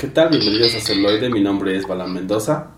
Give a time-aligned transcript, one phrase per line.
[0.00, 0.30] ¿Qué tal?
[0.30, 1.28] Bienvenidos a Celoide.
[1.28, 2.70] Mi nombre es Balan Mendoza.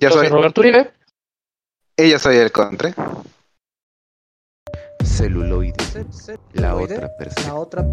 [0.00, 0.92] Yo soy Roberto Uribe.
[1.96, 2.94] Y yo soy el Contre.
[5.04, 5.74] Celuloide.
[6.52, 7.42] La otra perspectiva.
[7.42, 7.84] La otra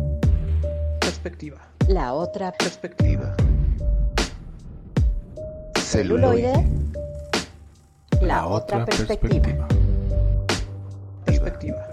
[1.02, 1.67] perspectiva.
[1.87, 3.35] La otra Perspectiva.
[5.79, 6.53] celuloide.
[8.22, 9.67] La otra perspectiva.
[11.26, 11.87] Perspectiva.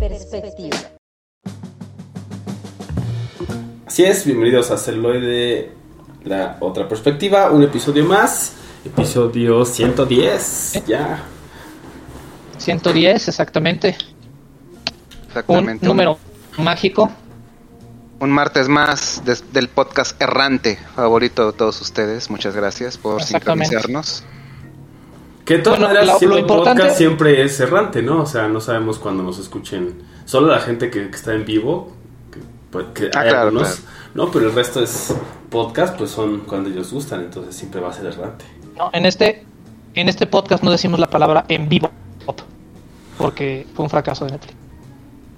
[0.00, 0.93] Perspectiva.
[3.94, 5.70] Así es, bienvenidos a Celoide,
[6.24, 7.52] la otra perspectiva.
[7.52, 8.54] Un episodio más.
[8.84, 10.82] Episodio 110.
[10.84, 11.22] Ya.
[12.58, 13.96] 110, exactamente.
[13.96, 15.86] Un Exactamente.
[15.86, 16.18] número
[16.58, 17.08] mágico.
[18.18, 19.22] Un martes más
[19.52, 22.30] del podcast errante favorito de todos ustedes.
[22.30, 24.24] Muchas gracias por sincronizarnos.
[25.44, 28.22] Que de todas Bueno, maneras, lo- siendo lo un importante- podcast siempre es errante, ¿no?
[28.22, 30.02] O sea, no sabemos cuándo nos escuchen.
[30.24, 31.92] Solo la gente que, que está en vivo,
[32.82, 33.92] que, pues, que Ah, hay claro, algunos, claro.
[34.14, 34.30] ¿no?
[34.30, 35.14] Pero el resto es
[35.50, 38.44] podcast, pues son cuando ellos gustan, entonces siempre va a ser errante.
[38.76, 39.44] No, en este
[39.94, 41.90] en este podcast no decimos la palabra en vivo
[43.16, 44.54] porque fue un fracaso de Netflix.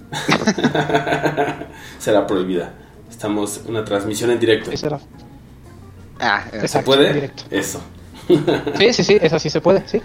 [1.99, 2.73] Será prohibida.
[3.09, 4.71] Estamos en una transmisión en directo.
[4.71, 4.99] Ese era-
[6.19, 7.07] Ah, eh, ¿Se Exacto, puede?
[7.09, 7.43] en directo.
[7.51, 7.79] Eso.
[8.77, 10.01] Sí, sí, sí, esa sí se puede, sí.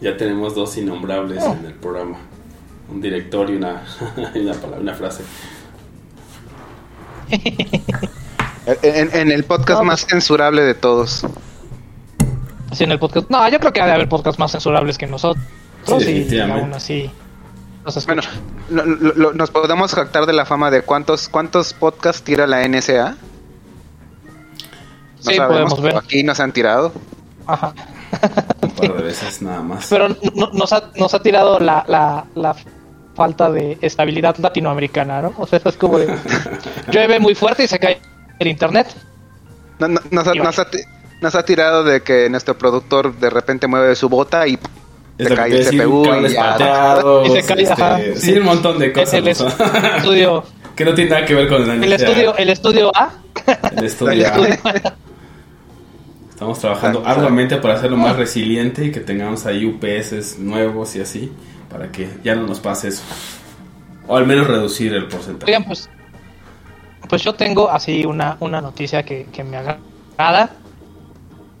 [0.00, 2.18] Ya tenemos dos innombrables en el programa.
[2.90, 3.82] Un director y una,
[4.34, 5.24] y una, palabra, una frase.
[7.30, 11.24] En, en el podcast No, más censurable de todos.
[12.70, 13.30] Así en el podcast.
[13.30, 15.44] No, yo creo que ha de haber podcasts más censurables que nosotros
[16.00, 17.10] Sí, y aún así
[17.84, 18.22] nos Bueno,
[18.70, 22.66] lo- lo- lo- nos podemos jactar de la fama de cuántos cuántos podcasts tira la
[22.66, 23.10] NSA.
[23.10, 23.16] No
[25.20, 25.96] Sí, sabemos, podemos ver.
[25.96, 26.92] Aquí nos han tirado.
[27.46, 27.72] Ajá.
[28.62, 29.86] Un par de veces nada más.
[29.88, 32.56] Pero no- nos, ha, nos ha tirado la, la, la
[33.16, 35.34] falta de estabilidad latinoamericana, ¿no?
[35.38, 36.06] O sea, es como de...
[36.92, 37.98] Llueve muy fuerte y se cae
[38.38, 38.86] el internet.
[39.78, 40.78] No- no- nos, ha, nos ha ti-
[41.20, 44.58] nos ha tirado de que nuestro productor de repente mueve su bota y
[45.18, 48.32] se cae el CPU y Y se cae, este, ajá, sí, sí.
[48.38, 49.14] un montón de cosas.
[49.14, 49.48] el sea,
[49.96, 50.44] estudio,
[50.76, 53.10] que no tiene nada que ver con el el estudio, el estudio A.
[53.76, 54.26] El estudio.
[56.30, 61.32] Estamos trabajando arduamente para hacerlo más resiliente y que tengamos ahí UPS nuevos y así,
[61.70, 63.02] para que ya no nos pase eso.
[64.06, 65.50] O al menos reducir el porcentaje.
[65.50, 65.88] Oigan, pues,
[67.08, 70.50] pues yo tengo así una, una noticia que, que me agrada.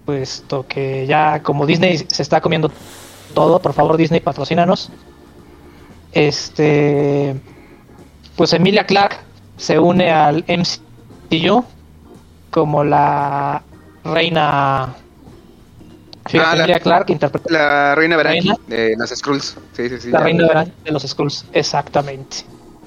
[0.04, 2.70] Puesto que ya como Disney se está comiendo
[3.34, 4.90] todo, por favor Disney patrocínanos.
[6.12, 7.34] Este,
[8.36, 9.18] pues Emilia Clark
[9.56, 11.64] se une al MCU
[12.50, 13.62] como la
[14.04, 14.94] reina.
[16.34, 18.54] Ah, la- Emilia Clark interpreta La reina ¿Reina?
[18.66, 19.56] de las Skrulls.
[19.74, 20.10] Sí, sí, sí.
[20.10, 22.38] la reina la- de los Skrulls, exactamente.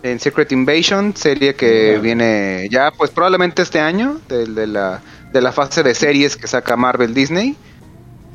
[0.03, 5.01] En Secret Invasion, serie que viene ya, pues probablemente este año, de, de la,
[5.33, 7.55] de la fase de series que saca Marvel Disney.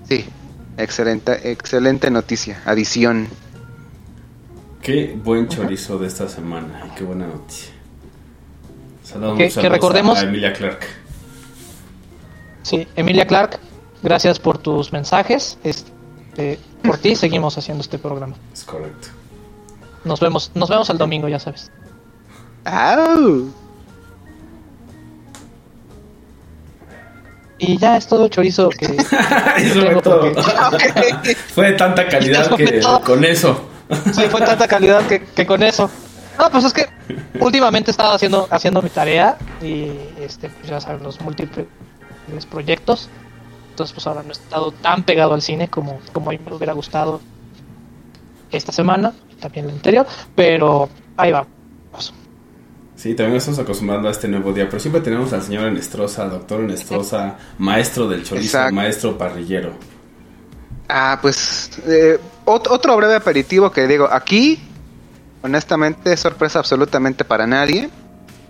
[0.09, 0.27] Sí,
[0.77, 2.61] excelente, excelente noticia.
[2.67, 3.29] Adición.
[4.83, 7.73] Qué buen chorizo de esta semana y qué buena noticia.
[9.03, 10.81] Saludos, Que- que recordemos- a Emilia Clark.
[12.63, 13.59] Sí, Emilia Clark,
[14.05, 15.59] gracias por tus mensajes.
[15.65, 18.37] Este, por ti seguimos haciendo este programa.
[18.53, 19.09] Es correcto.
[20.05, 21.71] Nos vemos, nos vemos el domingo, ya sabes.
[22.65, 23.49] ¡Au!
[27.59, 28.85] Y ya es todo chorizo que
[29.57, 30.21] Eso fue tengo todo.
[30.33, 33.01] porque- Fue de tanta calidad que todo.
[33.01, 33.65] con eso.
[34.13, 35.89] sí, fue tanta calidad que, que con eso.
[36.39, 36.87] No, pues es que
[37.39, 41.67] últimamente he estado haciendo, haciendo mi tarea y este, pues ya saben, los múltiples
[42.51, 43.09] proyectos.
[43.75, 46.55] Entonces, pues ahora no he estado tan pegado al cine como, como a mí me
[46.55, 47.21] hubiera gustado
[48.53, 51.45] esta semana, también la anterior, pero ahí va.
[52.95, 56.61] Sí, también estamos acostumbrando a este nuevo día, pero siempre tenemos al señor Enestrosa, doctor
[56.61, 58.75] Enestrosa, maestro del chorizo, Exacto.
[58.77, 59.73] maestro parrillero.
[60.89, 64.61] Ah, pues eh, ot- otro breve aperitivo que digo, aquí,
[65.43, 67.91] honestamente, sorpresa absolutamente para nadie.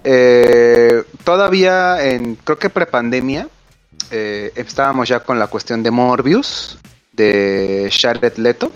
[0.04, 3.48] Eh, todavía en, creo que prepandemia,
[4.10, 6.78] eh, estábamos ya con la cuestión de Morbius,
[7.12, 8.70] de Jared Leto,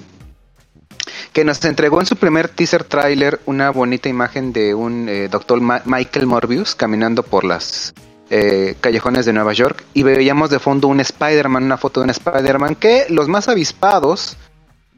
[1.32, 5.60] que nos entregó en su primer teaser trailer una bonita imagen de un eh, doctor
[5.60, 7.94] Michael Morbius caminando por las
[8.30, 12.10] eh, callejones de Nueva York y veíamos de fondo un Spider-Man, una foto de un
[12.10, 14.36] Spider-Man que los más avispados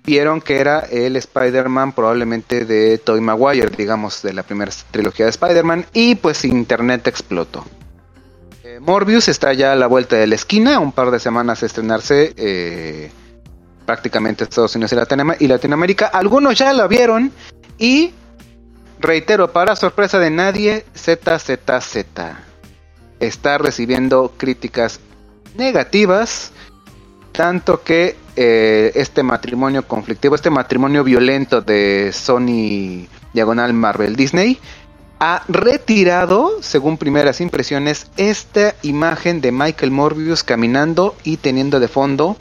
[0.05, 5.31] vieron que era el Spider-Man probablemente de Tobey Maguire, digamos, de la primera trilogía de
[5.31, 7.65] Spider-Man y pues internet explotó.
[8.81, 12.33] Morbius está ya a la vuelta de la esquina, un par de semanas de estrenarse
[12.37, 13.11] eh,
[13.85, 16.07] prácticamente Estados Unidos y, y Latinoamérica.
[16.07, 17.31] Algunos ya la vieron
[17.79, 18.13] y
[18.99, 22.05] reitero, para sorpresa de nadie, ZZZ
[23.21, 25.01] está recibiendo críticas
[25.57, 26.53] negativas,
[27.33, 34.59] tanto que eh, este matrimonio conflictivo, este matrimonio violento de Sony Diagonal Marvel Disney,
[35.21, 42.39] ha retirado, según primeras impresiones, esta imagen de Michael Morbius caminando y teniendo de fondo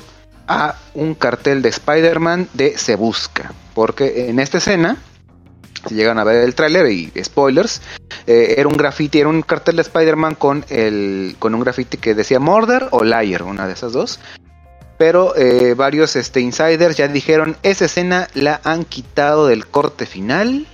[0.47, 3.53] a un cartel de Spider-Man de Se Busca.
[3.75, 4.97] Porque en esta escena,
[5.87, 7.81] si llegan a ver el tráiler y spoilers,
[8.25, 12.15] eh, era un graffiti, era un cartel de Spider-Man con, el, con un graffiti que
[12.15, 14.21] decía Murder o Liar, una de esas dos.
[14.97, 20.65] Pero eh, varios este, insiders ya dijeron, esa escena la han quitado del corte final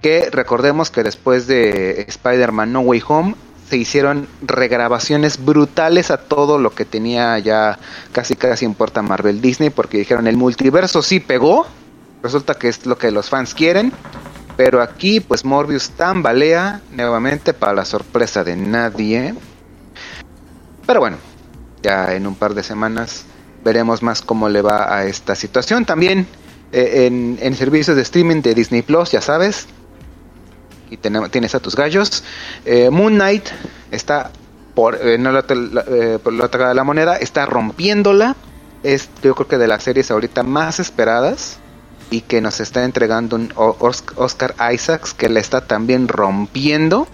[0.00, 3.34] que recordemos que después de Spider-Man No Way Home
[3.68, 7.78] se hicieron regrabaciones brutales a todo lo que tenía ya
[8.12, 11.66] casi casi en puerta Marvel Disney porque dijeron el multiverso sí pegó,
[12.22, 13.92] resulta que es lo que los fans quieren,
[14.56, 19.34] pero aquí pues Morbius tambalea nuevamente para la sorpresa de nadie.
[20.86, 21.18] Pero bueno,
[21.82, 23.24] ya en un par de semanas
[23.62, 25.84] veremos más cómo le va a esta situación.
[25.84, 26.26] También
[26.72, 29.68] eh, en, en servicios de streaming de Disney Plus, ya sabes,
[30.90, 32.24] y tenemos, tienes a tus gallos.
[32.64, 33.48] Eh, Moon Knight
[33.90, 34.30] está
[34.74, 38.36] por, eh, no la, la, eh, por la de la moneda, está rompiéndola.
[38.82, 41.58] Es yo creo que de las series ahorita más esperadas
[42.10, 47.08] y que nos está entregando un Oscar Isaacs que le está también rompiendo.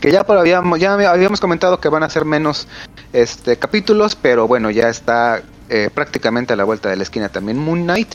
[0.00, 2.66] Que ya, habíamos, ya habíamos comentado que van a ser menos
[3.12, 7.58] este, capítulos, pero bueno, ya está eh, prácticamente a la vuelta de la esquina también
[7.58, 8.12] Moon Knight.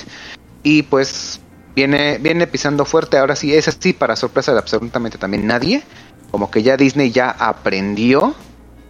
[0.61, 1.39] Y pues
[1.75, 3.17] viene, viene pisando fuerte.
[3.17, 5.83] Ahora sí, es así para sorpresa de absolutamente también nadie.
[6.31, 8.35] Como que ya Disney ya aprendió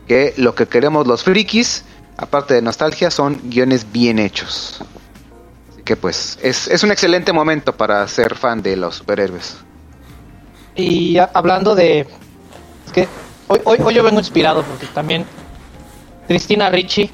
[0.07, 1.83] que lo que queremos los frikis,
[2.17, 4.79] aparte de nostalgia, son guiones bien hechos.
[5.71, 9.57] Así que pues es, es un excelente momento para ser fan de los superhéroes.
[10.75, 12.01] Y hablando de.
[12.85, 13.07] Es que
[13.47, 15.25] hoy, hoy, hoy yo vengo inspirado porque también.
[16.27, 17.09] Cristina Ricci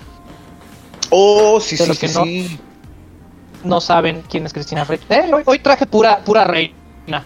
[1.10, 2.60] Oh, sí, De sí, los que sí, no- sí.
[3.66, 5.06] No saben quién es Cristina Ricci.
[5.10, 7.24] Eh, hoy, hoy traje pura, pura reina.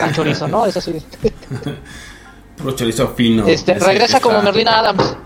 [0.00, 0.66] Al chorizo, ¿no?
[0.66, 0.92] Eso sí.
[2.56, 3.46] Puro chorizo fino.
[3.46, 5.16] Este, regresa como Merlina Adams.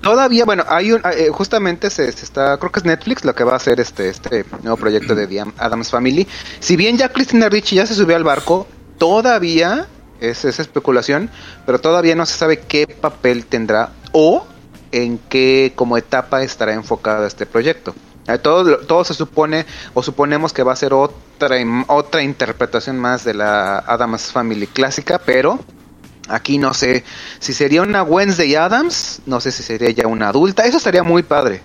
[0.00, 3.44] Todavía, bueno, hay un, eh, justamente se, se está, creo que es Netflix lo que
[3.44, 6.26] va a hacer este, este nuevo proyecto de The Adams Family.
[6.60, 8.66] Si bien ya Christina Ricci ya se subió al barco,
[8.98, 9.86] todavía
[10.20, 11.30] es esa especulación,
[11.64, 14.46] pero todavía no se sabe qué papel tendrá o
[14.92, 17.94] en qué como etapa estará enfocado este proyecto.
[18.26, 21.56] Eh, Todo, todo se supone o suponemos que va a ser otra,
[21.88, 25.58] otra interpretación más de la Adams Family clásica, pero
[26.28, 27.04] Aquí no sé
[27.38, 31.22] si sería una Wednesday Adams, no sé si sería ya una adulta, eso estaría muy
[31.22, 31.60] padre.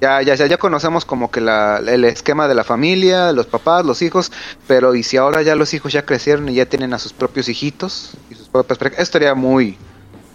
[0.00, 3.84] Ya, ya, ya, ya conocemos como que la, el esquema de la familia, los papás,
[3.84, 4.30] los hijos,
[4.68, 7.48] pero y si ahora ya los hijos ya crecieron y ya tienen a sus propios
[7.48, 9.76] hijitos y sus propias eso estaría muy,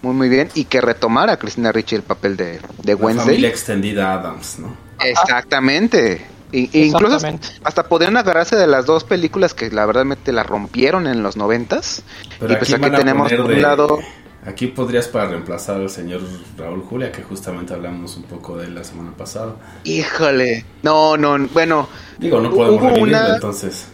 [0.01, 3.25] muy, muy bien y que retomara Cristina Ricci el papel de, de La Wednesday.
[3.27, 4.75] familia extendida Adams, ¿no?
[5.03, 6.25] Exactamente.
[6.51, 7.19] Y- incluso
[7.63, 12.03] hasta podrían agarrarse de las dos películas que la verdad la rompieron en los noventas.
[12.39, 13.99] Pero y pues aquí tenemos por un de- lado
[14.43, 16.21] Aquí podrías para reemplazar al señor
[16.57, 19.53] Raúl Julia, que justamente hablamos un poco de él la semana pasada.
[19.83, 20.65] Híjole.
[20.81, 21.87] No, no, bueno.
[22.17, 23.85] Digo, no podemos hubo revivirlo, una, entonces.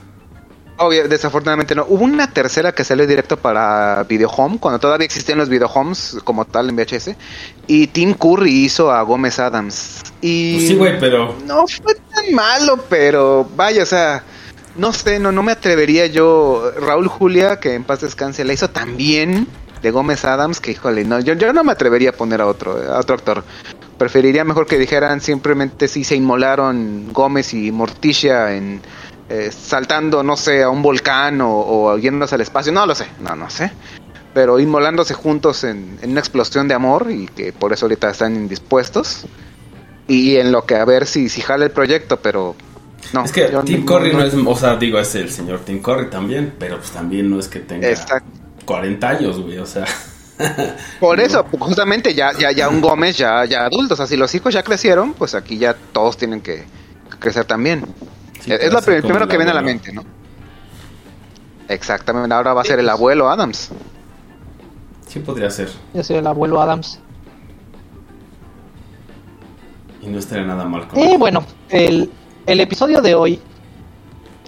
[0.78, 1.86] Obvio, desafortunadamente no.
[1.88, 6.18] Hubo una tercera que salió directo para Video Home, cuando todavía existían los Video Homes
[6.24, 7.16] como tal en VHS.
[7.68, 10.02] Y Tim Curry hizo a Gómez Adams.
[10.22, 14.24] Y Pues sí, güey, pero no fue tan malo, pero vaya, o sea,
[14.76, 16.72] no sé, no, no me atrevería yo.
[16.80, 19.48] Raúl Julia, que en paz descanse, la hizo tan bien
[19.82, 22.78] de Gómez Adams que, híjole, no, yo, yo no me atrevería a poner a otro,
[22.92, 23.44] a otro actor.
[23.98, 28.82] Preferiría mejor que dijeran simplemente si se inmolaron Gómez y Morticia en
[29.30, 33.08] eh, saltando, no sé, a un volcán o, o yéndose al espacio, no lo sé,
[33.20, 33.72] no, no sé.
[34.34, 38.36] Pero inmolándose juntos en, en una explosión de amor y que por eso ahorita están
[38.36, 39.26] indispuestos.
[40.08, 42.56] Y en lo que a ver si, si jala el proyecto, pero
[43.14, 43.26] no.
[43.26, 46.54] es que Tim Curry no es, o sea, digo, es el señor Tim Curry también,
[46.58, 48.30] pero pues también no es que tenga Exacto.
[48.66, 49.86] 40 años, güey, o sea.
[51.00, 54.34] Por eso, justamente ya, ya, ya un Gómez ya, ya adulto, o sea, si los
[54.36, 56.64] hijos ya crecieron, pues aquí ya todos tienen que
[57.20, 57.86] crecer también.
[58.40, 60.04] Sí, es lo ser primero que viene a la mente, ¿no?
[61.68, 63.70] Exactamente, ahora va a ser el abuelo Adams.
[65.08, 65.70] Sí podría ser.
[65.94, 67.00] Yo soy el abuelo Adams.
[70.02, 72.10] Y no estaría nada mal con Y bueno, el,
[72.46, 73.42] el episodio de hoy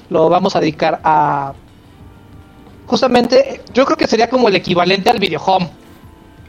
[0.09, 1.53] lo vamos a dedicar a.
[2.87, 5.69] Justamente, yo creo que sería como el equivalente al video home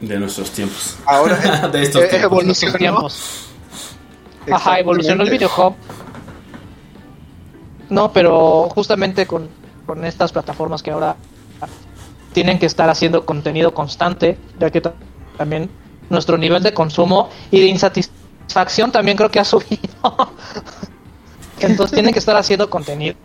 [0.01, 0.97] de nuestros tiempos.
[1.05, 1.35] Ahora
[1.71, 2.31] de estos eh, tiempos.
[2.31, 3.07] evolucionó.
[4.51, 5.75] Ajá, evolucionó el Exactamente.
[7.91, 9.49] No, pero justamente con,
[9.85, 11.15] con estas plataformas que ahora
[12.33, 14.93] tienen que estar haciendo contenido constante, ya que ta-
[15.37, 15.69] también
[16.09, 20.31] nuestro nivel de consumo y de insatisfacción también creo que ha subido.
[21.59, 23.15] Entonces tienen que estar haciendo contenido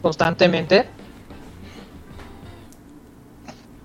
[0.00, 0.88] constantemente.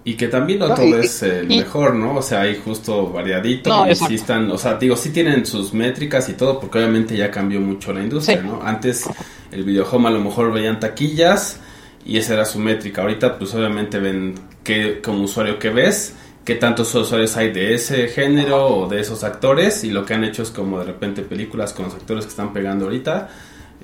[0.06, 2.16] Y que también no No, todo y- es el y- mejor, ¿no?
[2.16, 3.70] O sea, hay justo variadito.
[3.70, 7.16] No, y sí están, o sea, digo, sí tienen sus métricas y todo, porque obviamente
[7.18, 8.48] ya cambió mucho la industria, Sí.
[8.48, 8.62] ¿no?
[8.64, 9.06] Antes
[9.52, 11.60] el videohome a lo mejor veían taquillas
[12.06, 13.02] y esa era su métrica.
[13.02, 16.16] Ahorita, pues obviamente ven que como usuario que ves,
[16.46, 20.24] qué tantos usuarios hay de ese género o de esos actores y lo que han
[20.24, 23.30] hecho es como de repente películas con los actores que están pegando ahorita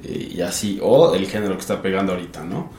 [0.04, 2.70] eh, y así, o el género que está pegando ahorita, ¿no?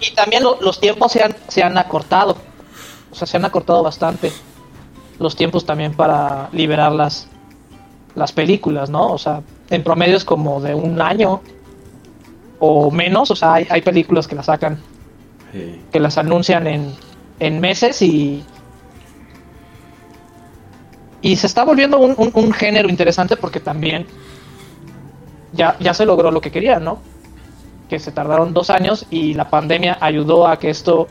[0.00, 2.36] Y, y también lo- los tiempos se han, se han acortado.
[3.10, 4.32] O sea, se han acortado bastante
[5.18, 7.26] los tiempos también para liberar las,
[8.14, 9.12] las películas, ¿no?
[9.12, 11.40] O sea, en promedio es como de un año
[12.60, 13.30] o menos.
[13.30, 14.80] O sea, hay, hay películas que las sacan,
[15.90, 16.94] que las anuncian en,
[17.40, 18.44] en meses y...
[21.20, 24.06] Y se está volviendo un, un- un género interesante porque también
[25.52, 26.98] ya, ya se logró lo que querían, ¿no?
[27.88, 31.08] Que se tardaron dos años y la pandemia ayudó a que esto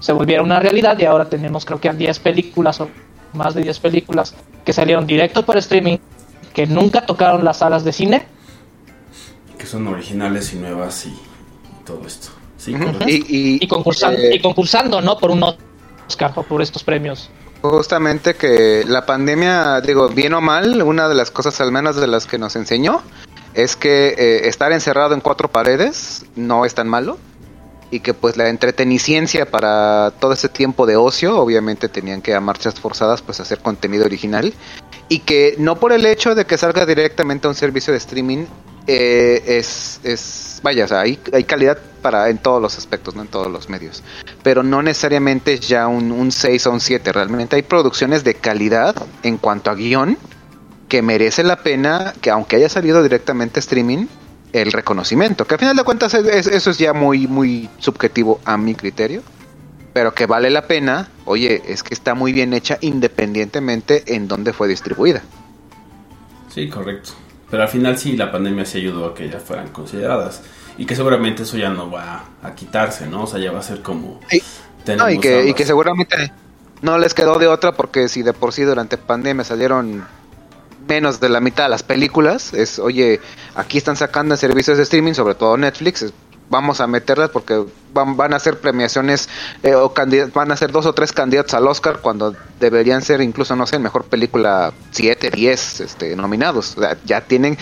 [0.00, 2.88] se volviera una realidad y ahora tenemos creo que a 10 películas o
[3.34, 4.34] más de 10 películas
[4.64, 5.98] que salieron directo por streaming
[6.54, 8.26] que nunca tocaron las salas de cine
[9.58, 12.28] que son originales y nuevas y, y todo esto.
[12.56, 12.84] Sí, Ujú.
[12.86, 13.04] correcto.
[13.08, 15.44] Y, y- y concursando, eh, y concursando no por un
[16.08, 17.30] Oscar o por estos premios
[17.62, 22.06] Justamente que la pandemia, digo, bien o mal, una de las cosas al menos de
[22.06, 23.02] las que nos enseñó
[23.54, 27.18] es que eh, estar encerrado en cuatro paredes no es tan malo
[27.90, 32.40] y que pues la entreteniciencia para todo ese tiempo de ocio, obviamente tenían que a
[32.40, 34.54] marchas forzadas pues hacer contenido original
[35.08, 38.46] y que no por el hecho de que salga directamente a un servicio de streaming
[38.86, 43.22] eh, es, es, vaya, o sea, hay, hay calidad para en todos los aspectos, no
[43.22, 44.02] en todos los medios,
[44.42, 48.34] pero no necesariamente es ya un, un 6 o un 7, realmente hay producciones de
[48.34, 50.16] calidad en cuanto a guion
[50.90, 54.06] que merece la pena que aunque haya salido directamente streaming,
[54.52, 58.40] el reconocimiento, que al final de cuentas es- es- eso es ya muy, muy subjetivo
[58.44, 59.22] a mi criterio,
[59.94, 64.52] pero que vale la pena, oye, es que está muy bien hecha independientemente en dónde
[64.52, 65.22] fue distribuida.
[66.52, 67.12] Sí, correcto.
[67.50, 70.42] Pero al final sí, la pandemia sí ayudó a que ya fueran consideradas.
[70.78, 73.24] Y que seguramente eso ya no va a quitarse, ¿no?
[73.24, 74.20] O sea, ya va a ser como...
[74.28, 74.42] Sí.
[74.96, 76.32] No, y, que, y que seguramente
[76.82, 80.06] no les quedó de otra porque si de por sí durante pandemia salieron
[80.90, 83.20] menos de la mitad de las películas, es, oye,
[83.54, 86.12] aquí están sacando en servicios de streaming, sobre todo Netflix, es,
[86.48, 89.28] vamos a meterlas porque van, van a ser premiaciones
[89.62, 89.94] eh, o
[90.34, 93.78] van a ser dos o tres candidatos al Oscar cuando deberían ser incluso, no sé,
[93.78, 96.76] mejor película 7, 10 este, nominados.
[96.76, 97.56] O sea, ya tienen,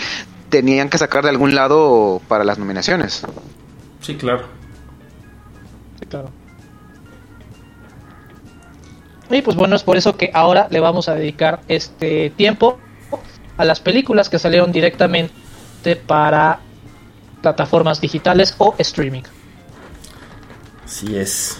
[0.49, 3.21] tenían que sacar de algún lado para las nominaciones.
[4.01, 4.47] Sí, claro.
[5.99, 6.31] Sí, claro.
[9.29, 12.79] Y pues bueno, es por eso que ahora le vamos a dedicar este tiempo
[13.59, 16.61] a las películas que salieron directamente para
[17.41, 19.23] plataformas digitales o streaming.
[20.85, 21.59] Así es.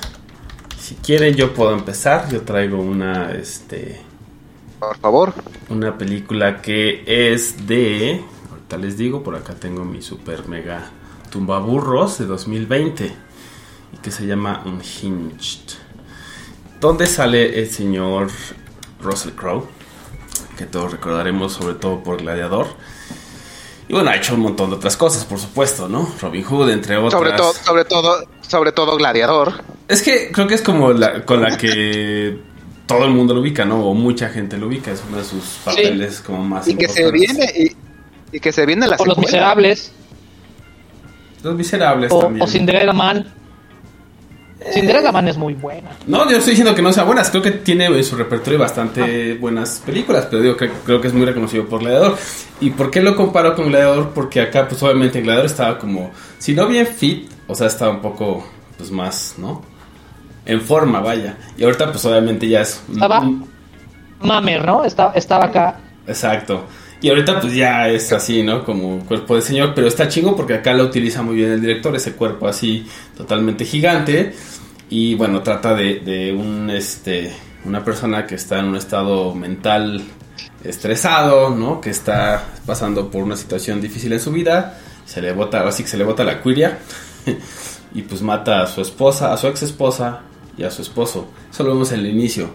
[0.79, 2.29] Si quieren yo puedo empezar.
[2.31, 3.99] Yo traigo una, este...
[4.79, 5.33] Por favor.
[5.67, 8.23] Una película que es de...
[8.49, 10.89] Ahorita les digo, por acá tengo mi super mega
[11.29, 13.11] tumbaburros de 2020.
[13.91, 15.75] Y que se llama Unhinged.
[16.79, 18.29] Donde sale el señor
[19.01, 19.78] Russell Crowe.
[20.59, 22.67] Que todos recordaremos sobre todo por Gladiador.
[23.87, 26.13] Y bueno, ha hecho un montón de otras cosas, por supuesto, ¿no?
[26.21, 27.13] Robin Hood, entre otras.
[27.13, 29.53] Sobre todo, sobre todo, sobre todo Gladiador.
[29.87, 32.37] Es que creo que es como la con la que
[32.87, 33.85] todo el mundo lo ubica, ¿no?
[33.85, 34.91] O mucha gente lo ubica.
[34.91, 38.65] Es uno de sus papeles como más Y que se viene, y, y que se
[38.65, 39.17] viene la O Los.
[39.17, 39.93] Miserables
[41.41, 42.43] Los Miserables o, también.
[42.43, 43.33] o Cinderella Man.
[44.73, 45.91] Cinderella Man es muy buena.
[46.05, 47.29] No, yo estoy diciendo que no sean buenas.
[47.29, 51.13] Creo que tiene en su repertorio bastante buenas películas, pero digo que creo que es
[51.13, 52.17] muy reconocido por Gladiador.
[52.59, 54.09] ¿Y por qué lo comparo con Gladiador?
[54.13, 58.01] Porque acá, pues obviamente, Gladiador estaba como, si no bien fit, o sea, estaba un
[58.01, 58.45] poco,
[58.77, 59.61] pues más, ¿no?
[60.45, 61.37] En forma, vaya.
[61.57, 62.81] Y ahorita, pues obviamente ya es.
[62.91, 63.23] Estaba-
[64.21, 64.83] Mamer, ¿no?
[64.83, 65.79] Estaba, estaba acá.
[66.05, 66.65] Exacto.
[67.01, 68.65] Y ahorita pues ya es así, ¿no?
[68.65, 71.95] Como cuerpo de señor, pero está chingo porque acá lo utiliza muy bien el director,
[71.95, 74.33] ese cuerpo así totalmente gigante.
[74.89, 77.31] Y bueno, trata de, un, este,
[77.63, 80.03] una persona que está en un estado mental
[80.63, 81.79] estresado, ¿no?
[81.79, 84.77] Que está pasando por una situación difícil en su vida.
[85.05, 86.79] Se le bota, así que se le bota la cuiria.
[87.93, 90.21] y pues mata a su esposa, a su ex esposa
[90.57, 91.29] y a su esposo.
[91.49, 92.49] Eso lo vemos en el inicio.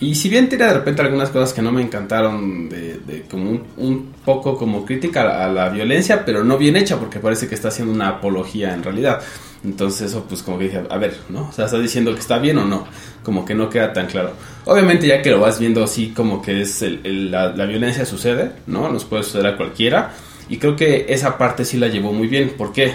[0.00, 4.14] Y si bien tiene de repente algunas cosas que no me encantaron, de, como un,
[4.24, 7.92] poco como crítica a la, violencia, pero no bien hecha, porque parece que está haciendo
[7.92, 9.20] una apología en realidad.
[9.62, 11.48] Entonces eso pues como que dije, a ver, ¿no?
[11.48, 12.86] O sea, está diciendo que está bien o no,
[13.22, 14.32] como que no queda tan claro.
[14.64, 18.52] Obviamente ya que lo vas viendo así como que es el- la, la violencia sucede,
[18.66, 18.90] ¿no?
[18.90, 20.14] Nos puede suceder a cualquiera.
[20.48, 22.54] Y creo que esa parte sí la llevó muy bien.
[22.56, 22.94] ¿Por qué?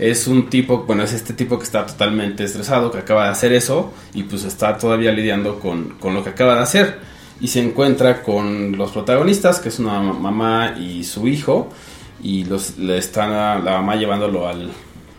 [0.00, 3.52] Es un tipo, bueno, es este tipo que está totalmente estresado, que acaba de hacer
[3.52, 6.98] eso y pues está todavía lidiando con, con lo que acaba de hacer.
[7.38, 11.70] Y se encuentra con los protagonistas, que es una mamá y su hijo,
[12.22, 13.30] y los, le están
[13.62, 14.70] la mamá llevándolo al,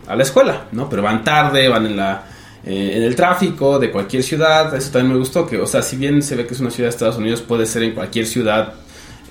[0.08, 0.88] a la escuela, ¿no?
[0.88, 2.24] Pero van tarde, van en la
[2.64, 5.96] eh, en el tráfico de cualquier ciudad, eso también me gustó, que, o sea, si
[5.96, 8.74] bien se ve que es una ciudad de Estados Unidos, puede ser en cualquier ciudad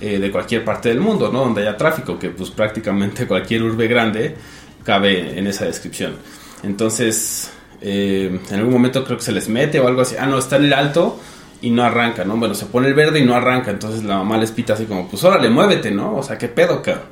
[0.02, 1.40] eh, de cualquier parte del mundo, ¿no?
[1.40, 4.34] Donde haya tráfico, que pues prácticamente cualquier urbe grande
[4.84, 6.16] cabe en esa descripción.
[6.62, 10.14] Entonces, eh, en algún momento creo que se les mete o algo así.
[10.18, 11.20] Ah, no, está en el alto
[11.60, 12.36] y no arranca, ¿no?
[12.36, 13.70] Bueno, se pone el verde y no arranca.
[13.70, 16.16] Entonces la mamá les pita así como, pues órale, muévete, ¿no?
[16.16, 17.04] O sea, ¿qué pedo, cabrón?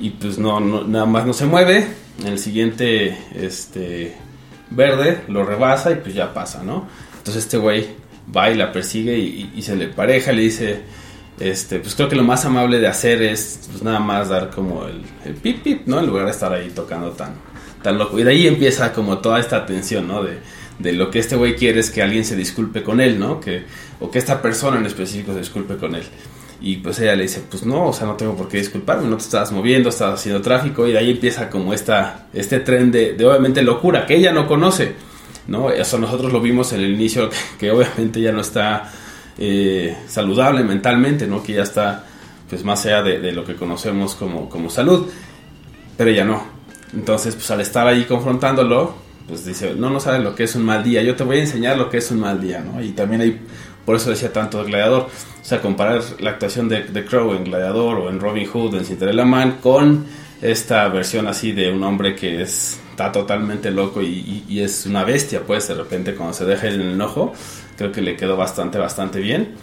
[0.00, 1.86] Y pues no, nada más no se mueve.
[2.20, 4.14] En el siguiente, este,
[4.70, 6.86] verde, lo rebasa y pues ya pasa, ¿no?
[7.18, 7.86] Entonces este güey
[8.34, 10.80] va y la persigue y- y se le pareja, le dice,
[11.40, 14.86] este, pues creo que lo más amable de hacer es pues nada más dar como
[14.86, 15.98] el, el pip pip, ¿no?
[15.98, 17.34] En lugar de estar ahí tocando tan,
[17.82, 18.18] tan loco.
[18.18, 20.22] Y de ahí empieza como toda esta tensión, ¿no?
[20.22, 20.38] De,
[20.78, 23.40] de lo que este güey quiere es que alguien se disculpe con él, ¿no?
[23.40, 23.64] Que,
[24.00, 26.04] o que esta persona en específico se disculpe con él.
[26.60, 29.16] Y pues ella le dice, pues no, o sea, no tengo por qué disculparme, no
[29.16, 30.86] te estabas moviendo, estabas haciendo tráfico.
[30.86, 34.46] Y de ahí empieza como esta, este tren de, de obviamente locura que ella no
[34.46, 34.94] conoce,
[35.46, 35.70] ¿no?
[35.70, 38.90] Eso nosotros lo vimos en el inicio, que, que obviamente ya no está
[39.38, 41.42] eh, saludable mentalmente, ¿no?
[41.42, 42.04] Que ya está
[42.48, 45.08] pues más allá de, lo que conocemos como, como salud,
[45.96, 46.42] pero ella no.
[46.92, 48.94] Entonces, pues al estar ahí confrontándolo,
[49.26, 51.40] pues dice, no, no sabes lo que es un mal día, yo te voy a
[51.40, 52.82] enseñar lo que es un mal día, ¿no?
[52.82, 53.40] Y también hay,
[53.84, 57.44] por eso decía tanto de Gladiador, o sea, comparar la actuación de, de Crow en
[57.44, 60.04] Gladiador o en Robin Hood, en Cinderella Man, con
[60.44, 65.40] esta versión así de un hombre que es, está totalmente loco y, es una bestia,
[65.46, 67.32] pues de repente cuando se deja el enojo,
[67.76, 69.54] creo que le quedó bastante, bastante bien.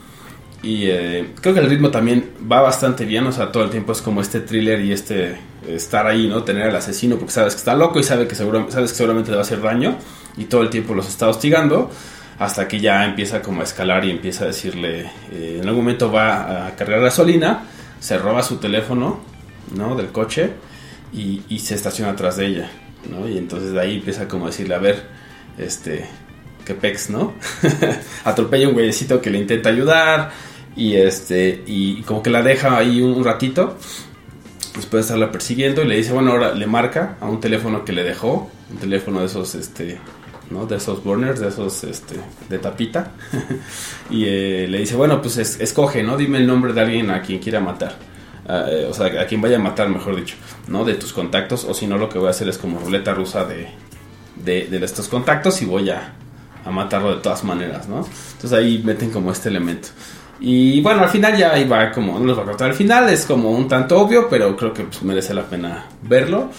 [0.63, 3.93] Y eh, creo que el ritmo también va bastante bien, o sea, todo el tiempo
[3.93, 6.43] es como este thriller y este estar ahí, ¿no?
[6.43, 9.31] Tener al asesino porque sabes que está loco y sabe que seguro, sabes que seguramente
[9.31, 9.97] le va a hacer daño
[10.37, 11.89] y todo el tiempo los está hostigando
[12.37, 16.11] hasta que ya empieza como a escalar y empieza a decirle, eh, en algún momento
[16.11, 17.63] va a cargar gasolina,
[17.99, 19.19] se roba su teléfono,
[19.75, 19.95] ¿no?
[19.95, 20.51] Del coche
[21.13, 22.71] y, y se estaciona atrás de ella,
[23.09, 23.27] ¿no?
[23.27, 25.07] Y entonces de ahí empieza como a decirle, a ver,
[25.57, 26.05] este,
[26.65, 27.33] que pex, ¿no?
[28.23, 30.31] Atropella un güeyecito que le intenta ayudar
[30.75, 33.77] y este y como que la deja ahí un, ratito
[34.75, 37.91] después de estarla persiguiendo y le dice, bueno, ahora le marca a un teléfono que
[37.91, 39.99] le dejó, un teléfono de esos este
[40.49, 40.65] ¿no?
[40.65, 42.15] De esos burners, de esos este
[42.49, 43.11] de tapita.
[44.09, 46.17] y eh, le dice, bueno, pues es- escoge, ¿no?
[46.17, 47.95] Dime el nombre de alguien a quien quiera matar.
[48.49, 50.35] Eh, o sea, a quien vaya a matar, mejor dicho,
[50.67, 50.83] ¿no?
[50.83, 53.45] De tus contactos, o si no, lo que voy a hacer es como ruleta rusa
[53.45, 53.69] de,
[54.43, 56.15] de, de estos contactos y voy a,
[56.63, 58.05] a matarlo de todas maneras, ¿no?
[58.33, 59.89] Entonces ahí meten como este elemento.
[60.39, 63.25] Y bueno, al final ya va como, no les voy a contar al final, es
[63.25, 66.49] como un tanto obvio, pero creo que pues, merece la pena verlo.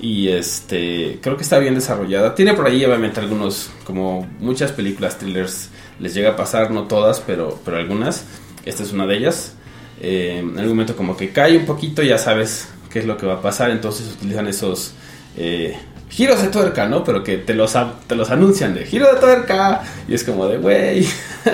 [0.00, 2.34] Y este, creo que está bien desarrollada.
[2.34, 7.20] Tiene por ahí obviamente algunos, como muchas películas thrillers les llega a pasar, no todas,
[7.20, 8.24] pero, pero algunas.
[8.64, 9.54] Esta es una de ellas.
[10.00, 13.26] Eh, en algún momento como que cae un poquito, ya sabes qué es lo que
[13.26, 14.92] va a pasar, entonces utilizan esos
[15.36, 15.76] eh,
[16.12, 17.02] giros de tuerca, ¿no?
[17.02, 17.74] Pero que te los,
[18.06, 21.06] te los anuncian de giro de tuerca y es como de, güey,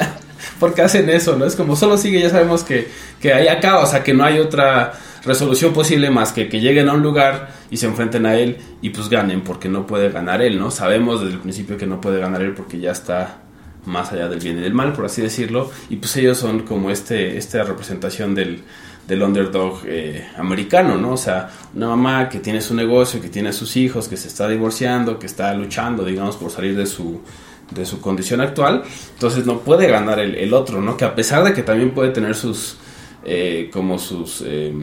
[0.60, 1.36] ¿por qué hacen eso?
[1.36, 1.46] ¿No?
[1.46, 2.88] Es como solo sigue, ya sabemos que,
[3.20, 4.92] que hay acá, o sea, que no hay otra
[5.24, 8.90] resolución posible más que que lleguen a un lugar y se enfrenten a él y
[8.90, 10.70] pues ganen, porque no puede ganar él, ¿no?
[10.70, 13.38] Sabemos desde el principio que no puede ganar él porque ya está
[13.84, 16.90] más allá del bien y del mal, por así decirlo, y pues ellos son como
[16.90, 18.62] este, esta representación del,
[19.08, 21.12] del underdog eh, americano, ¿no?
[21.12, 24.28] O sea, una mamá que tiene su negocio, que tiene a sus hijos, que se
[24.28, 27.22] está divorciando, que está luchando, digamos, por salir de su,
[27.70, 28.82] de su condición actual,
[29.14, 30.98] entonces no puede ganar el, el otro, ¿no?
[30.98, 32.76] Que a pesar de que también puede tener sus,
[33.24, 34.74] eh, como sus eh,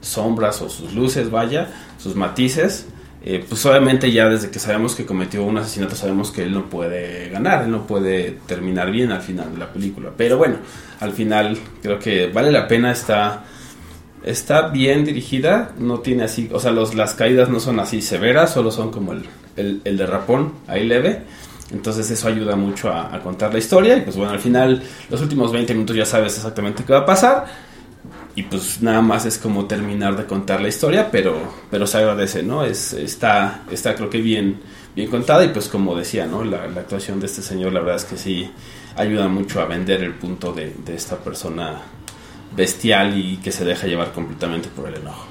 [0.00, 2.86] sombras o sus luces, vaya, sus matices,
[3.24, 6.68] eh, pues obviamente ya desde que sabemos que cometió un asesinato sabemos que él no
[6.68, 10.10] puede ganar, él no puede terminar bien al final de la película.
[10.16, 10.56] Pero bueno,
[11.00, 13.44] al final creo que vale la pena, está,
[14.24, 18.52] está bien dirigida, no tiene así, o sea, los, las caídas no son así severas,
[18.52, 19.24] solo son como el,
[19.56, 21.22] el, el derrapón ahí leve.
[21.70, 25.22] Entonces eso ayuda mucho a, a contar la historia y pues bueno, al final los
[25.22, 27.46] últimos 20 minutos ya sabes exactamente qué va a pasar.
[28.34, 31.36] Y pues nada más es como terminar de contar la historia, pero,
[31.70, 32.64] pero se agradece, ¿no?
[32.64, 34.60] Es, está, está creo que bien,
[34.96, 36.42] bien contada y pues como decía, ¿no?
[36.42, 38.50] La, la actuación de este señor, la verdad es que sí
[38.96, 41.82] ayuda mucho a vender el punto de, de esta persona
[42.56, 45.26] bestial y que se deja llevar completamente por el enojo.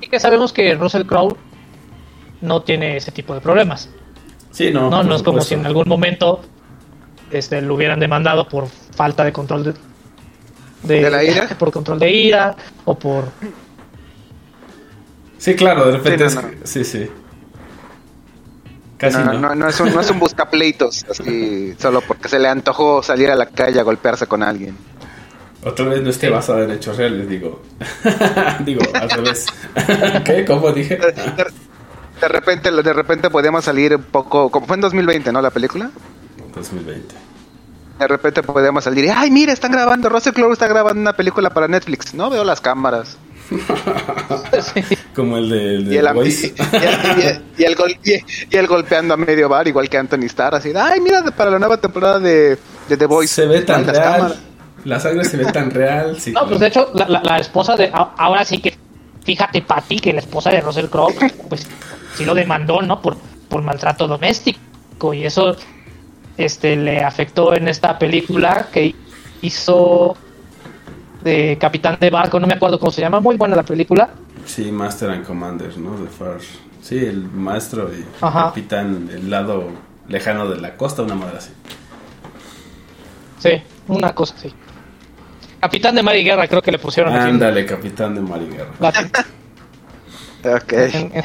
[0.00, 1.36] Y que sabemos que Russell Crowe
[2.40, 3.88] no tiene ese tipo de problemas.
[4.50, 4.90] Sí, no.
[4.90, 6.42] No, no es como si en algún momento
[7.32, 9.74] este, lo hubieran demandado por falta de control de,
[11.00, 11.48] ¿De la ira?
[11.58, 13.24] por control de ira o por
[15.38, 17.10] Sí, claro, de repente Sí, no, es- Sí, sí.
[18.96, 19.32] Casi no, no.
[19.32, 23.02] no, no, no es un, no es un buscapleitos, así, solo porque se le antojó
[23.02, 24.76] salir a la calle a golpearse con alguien.
[25.64, 27.62] Otra vez no esté basada en hechos reales, digo.
[28.64, 29.46] digo, al revés.
[30.24, 30.44] ¿Qué?
[30.44, 30.96] ¿Cómo dije?
[30.96, 31.44] De, de-
[32.20, 35.42] de repente, de repente podíamos salir un poco, como fue en 2020, ¿no?
[35.42, 35.90] La película.
[36.54, 37.14] 2020.
[37.98, 41.50] De repente podíamos salir y, ay, mira, están grabando, Russell Crowe está grabando una película
[41.50, 42.14] para Netflix.
[42.14, 43.16] No veo las cámaras.
[45.14, 46.46] Como el de, el de Y el, The Voice.
[46.56, 50.24] y, y- y el gol- y- y el golpeando a medio bar, igual que Anthony
[50.26, 53.34] Starr, así, ay, mira, para la nueva temporada de, de The Voice.
[53.34, 54.02] se ve tan real.
[54.16, 54.38] cámaras.
[54.84, 56.18] La sangre se ve tan real.
[56.18, 57.90] Sí, No, pues de hecho, la, la- la esposa de.
[57.92, 58.76] Ahora sí que.
[59.24, 61.14] Fíjate, Patty, que la esposa de Russell Crowe,
[61.48, 61.64] pues
[62.16, 63.00] sí lo demandó, ¿no?
[63.00, 63.16] Por,
[63.48, 65.14] por maltrato doméstico.
[65.14, 65.56] Y eso
[66.36, 68.94] este, le afectó en esta película que
[69.42, 70.16] hizo
[71.22, 73.20] de Capitán de Barco, no me acuerdo cómo se llama.
[73.20, 74.10] Muy buena la película.
[74.44, 75.96] Sí, Master and Commander, ¿no?
[75.98, 76.48] De Farsh.
[76.82, 78.46] Sí, el maestro y Ajá.
[78.46, 79.68] capitán, el lado
[80.08, 81.50] lejano de la costa, una madre así.
[83.38, 83.50] Sí,
[83.88, 84.52] una cosa así.
[85.60, 88.72] Capitán de Mar y Guerra, creo que le pusieron Ándale, capitán de Mariguerra.
[88.80, 89.24] Lati-
[90.44, 90.72] Ok.
[90.72, 91.22] en, en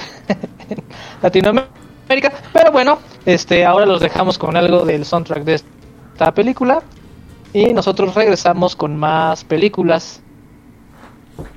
[1.24, 1.72] Latinoamérica.
[2.08, 6.82] Pero bueno, este, ahora los dejamos con algo del soundtrack de esta película.
[7.54, 10.22] Y nosotros regresamos con más películas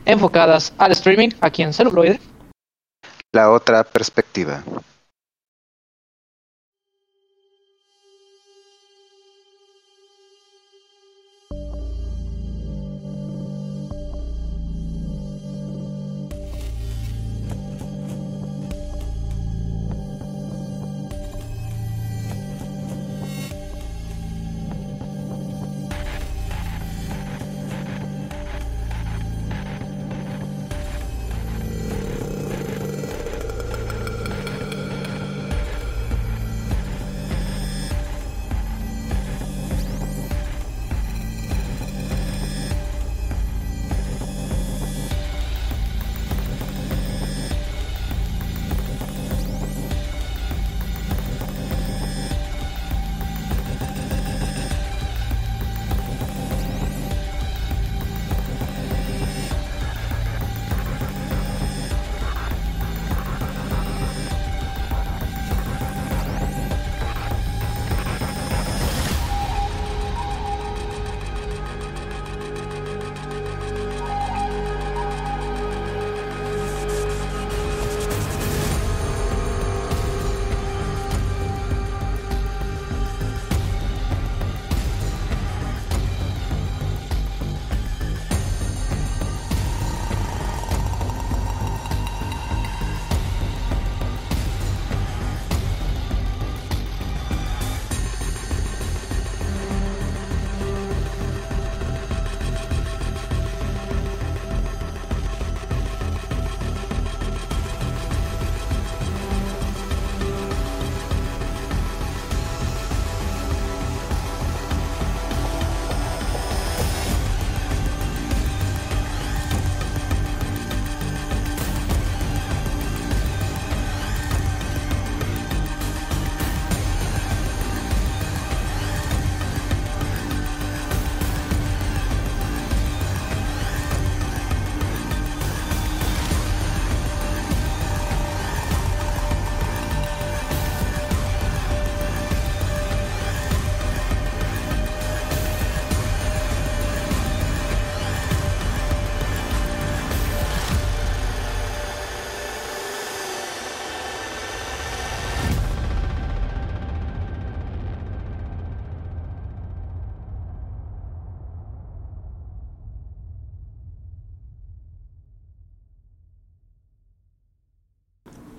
[0.04, 2.20] enfocadas al streaming aquí en Celuloide.
[3.32, 4.62] La otra perspectiva.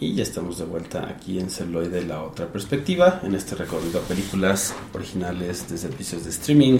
[0.01, 4.01] Y ya estamos de vuelta aquí en Celoide, la otra perspectiva, en este recorrido a
[4.01, 6.79] películas originales de servicios de streaming.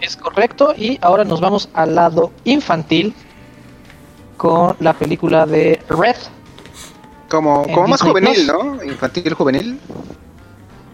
[0.00, 3.12] Es correcto, y ahora nos vamos al lado infantil
[4.36, 6.14] con la película de Red.
[7.28, 8.84] Como, como más juvenil, ¿no?
[8.84, 9.80] Infantil juvenil.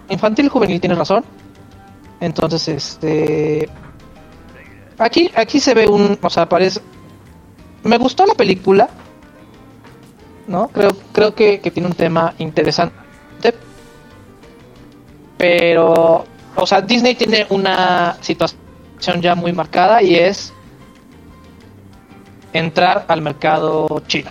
[0.09, 1.23] Infantil juvenil, tienes razón.
[2.19, 3.69] Entonces, este,
[4.99, 6.19] Aquí, aquí se ve un.
[6.23, 6.81] O sea, parece.
[7.85, 8.89] Me gustó la película.
[10.47, 10.69] ¿No?
[10.69, 12.95] Creo, creo que, que tiene un tema interesante.
[15.37, 16.25] Pero.
[16.55, 20.53] O sea, Disney tiene una situación ya muy marcada y es.
[22.53, 24.31] Entrar al mercado chino.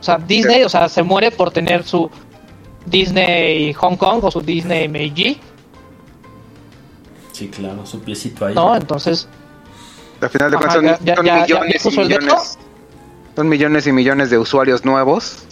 [0.00, 2.10] O sea, Disney, o sea, se muere por tener su
[2.86, 5.38] Disney Hong Kong o su Disney Meiji,
[7.40, 8.54] Sí, claro, su piecito ahí.
[8.54, 8.76] ¿no?
[8.76, 9.26] Entonces,
[10.20, 12.58] Al final de Ajá, cuentas son, ya- son ya- ya millones y el millones.
[13.36, 15.44] Son millones y millones de usuarios nuevos.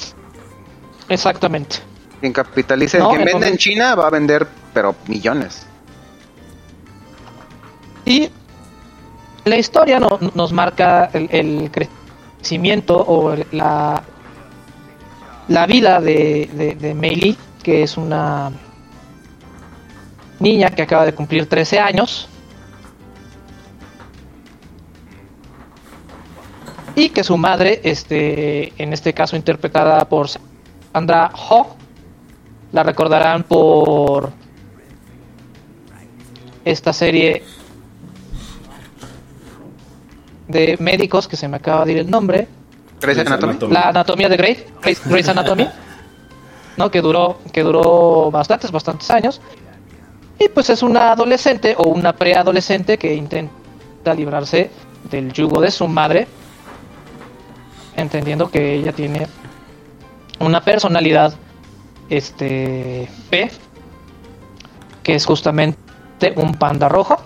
[1.09, 1.76] exactamente.
[2.20, 5.66] Quien capitalice, No, quien vende en China va a vender, pero millones.
[8.04, 8.28] Y
[9.44, 14.02] la historia no- nos marca el, el crecimiento o la,
[15.48, 18.50] la vida de, de, de Mei Li, que es una
[20.40, 22.28] niña que acaba de cumplir 13 años.
[26.98, 30.26] Y que su madre, este, en este caso interpretada por
[30.92, 31.76] Sandra Ho,
[32.72, 34.32] la recordarán por
[36.64, 37.44] esta serie
[40.48, 42.48] de médicos que se me acaba de ir el nombre,
[43.00, 43.52] Grey's Anatomy.
[43.52, 43.74] Anatomy.
[43.74, 45.68] la anatomía de Grey, Grey's, Grey's Anatomy,
[46.76, 46.90] ¿no?
[46.90, 49.40] Que duró, que duró bastantes, bastantes años.
[50.37, 54.72] Y pues es una adolescente o una preadolescente que intenta librarse
[55.08, 56.26] del yugo de su madre,
[58.00, 59.26] entendiendo que ella tiene
[60.40, 61.34] una personalidad
[62.08, 63.50] este P,
[65.02, 65.78] que es justamente
[66.37, 67.16] un panda rojo.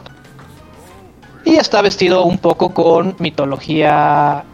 [1.44, 4.44] Y está vestido un poco con mitología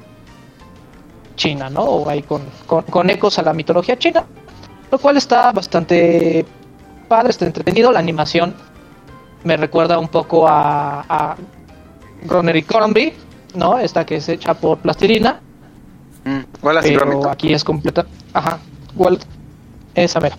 [1.36, 1.82] china, ¿no?
[1.82, 4.24] O ahí con, con, con ecos a la mitología china.
[4.90, 6.46] Lo cual está bastante
[7.08, 7.92] padre, está entretenido.
[7.92, 8.54] La animación
[9.44, 11.36] me recuerda un poco a, a
[12.22, 12.66] Groner y
[13.54, 13.78] ¿no?
[13.78, 15.40] Esta que es hecha por plastilina.
[16.24, 17.26] Mm, Wallace y Pero Gromit.
[17.26, 18.06] aquí es completa.
[18.32, 18.58] Ajá,
[18.94, 19.18] igual.
[19.94, 20.36] Esa mera.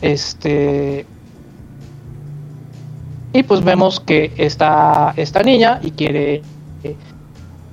[0.00, 1.06] Este.
[3.32, 6.42] Y pues vemos que está esta niña y quiere
[6.82, 6.96] eh,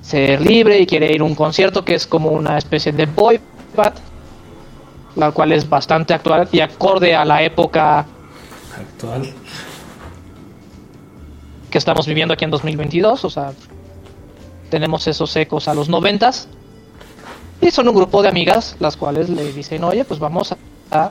[0.02, 3.40] ser libre y quiere ir a un concierto que es como una especie de boy
[3.74, 3.94] band,
[5.16, 8.04] la cual es bastante actual y acorde a la época
[8.78, 9.32] Actual.
[11.70, 13.52] que estamos viviendo aquí en 2022, o sea,
[14.70, 16.48] tenemos esos ecos a los noventas
[17.64, 20.54] y son un grupo de amigas las cuales le dicen, oye, pues vamos
[20.90, 21.10] a,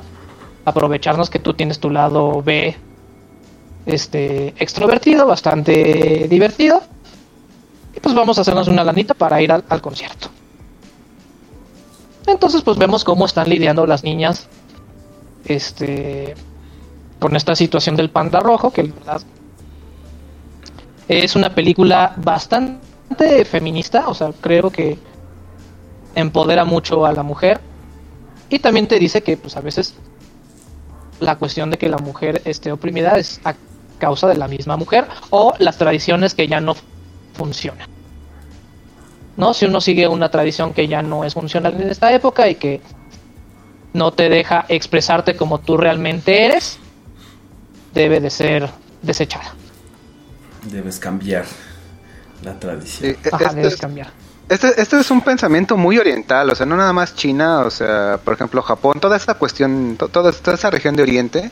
[0.66, 2.76] aprovecharnos que tú tienes tu lado B,
[3.86, 6.82] este, extrovertido, bastante divertido,
[7.94, 10.30] y pues vamos a hacernos una lanita para ir al, al concierto.
[12.28, 14.48] Entonces, pues vemos cómo están lidiando las niñas,
[15.44, 16.36] este,
[17.20, 18.90] con esta situación del panda rojo, que
[21.08, 24.98] es una película bastante feminista, o sea, creo que
[26.16, 27.60] empodera mucho a la mujer
[28.50, 29.96] y también te dice que pues a veces
[31.20, 33.56] la cuestión de que la mujer esté oprimida es a
[33.98, 36.76] causa de la misma mujer o las tradiciones que ya no
[37.34, 37.88] funcionan.
[39.38, 39.54] ¿No?
[39.54, 42.82] Si uno sigue una tradición que ya no es funcional en esta época y que
[43.94, 46.78] no te deja expresarte como tú realmente eres,
[47.94, 48.70] debe de ser
[49.02, 49.56] desechada.
[50.70, 51.46] Debes cambiar
[52.44, 53.16] la tradición.
[53.16, 54.12] Sí, Ajá, este, debes es, cambiar.
[54.50, 58.20] Este, este es un pensamiento muy oriental, o sea, no nada más China, o sea,
[58.24, 61.52] por ejemplo, Japón, toda esta cuestión, to- toda, toda esa región de Oriente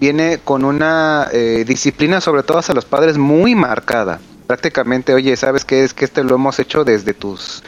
[0.00, 4.20] viene con una eh, disciplina, sobre todo hacia los padres, muy marcada.
[4.46, 7.62] Prácticamente, oye, ¿sabes qué es que este lo hemos hecho desde tus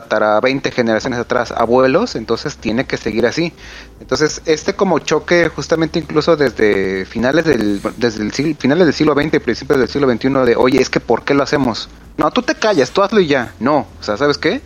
[0.00, 3.52] tatara 20 generaciones atrás, abuelos, entonces tiene que seguir así.
[4.00, 9.14] Entonces, este como choque justamente incluso desde finales del desde el siglo, finales del siglo
[9.14, 12.42] XX, principios del siglo XXI de, "Oye, es que ¿por qué lo hacemos?" No, tú
[12.42, 13.54] te callas, tú hazlo y ya.
[13.60, 14.60] No, o sea, ¿sabes qué?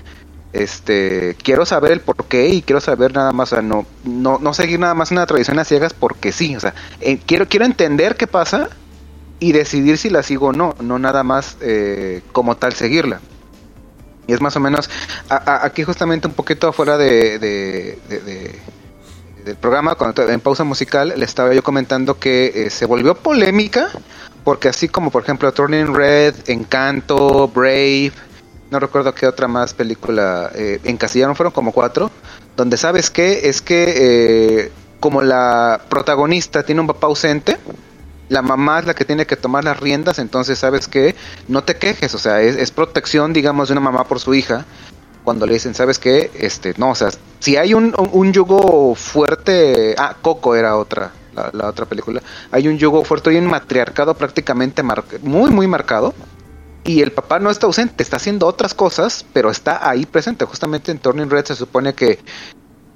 [0.53, 4.39] Este, quiero saber el por qué y quiero saber nada más, o sea, no no
[4.41, 7.67] no seguir nada más una tradición a ciegas porque sí, o sea, eh, quiero quiero
[7.67, 8.69] entender qué pasa
[9.39, 13.21] y decidir si la sigo o no, no nada más eh, como tal seguirla.
[14.27, 14.91] Y es más o menos,
[15.29, 18.61] a- aquí justamente un poquito afuera de, de- de- de-
[19.45, 23.89] del programa, cuando en pausa musical, le estaba yo comentando que eh, se volvió polémica,
[24.43, 28.13] porque así como por ejemplo Turning Red, Encanto, Brave,
[28.71, 30.81] no recuerdo qué otra más película eh,
[31.37, 32.11] fueron como cuatro,
[32.57, 33.85] donde sabes qué, es que
[34.65, 37.59] eh, como la protagonista tiene un papá ausente,
[38.29, 41.15] la mamá es la que tiene que tomar las riendas, entonces sabes que
[41.49, 44.65] no te quejes, o sea, es, protección, digamos, de una mamá por su hija.
[45.25, 46.31] Cuando le dicen, ¿sabes qué?
[46.35, 47.11] Este, no, o sea,
[47.41, 52.69] si hay un, un, yugo fuerte, ah, Coco era otra, la, la otra película, hay
[52.69, 54.85] un yugo fuerte y un matriarcado prácticamente
[55.23, 56.15] muy, muy marcado.
[56.85, 60.45] Y el papá no está ausente, está haciendo otras cosas, pero está ahí presente.
[60.45, 62.21] Justamente en Turning Red se supone que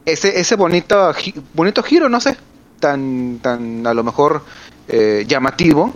[0.04, 1.12] ese, ese bonito,
[1.54, 2.36] bonito giro, no sé,
[2.78, 4.42] tan, tan a lo mejor
[4.88, 5.92] eh, llamativo,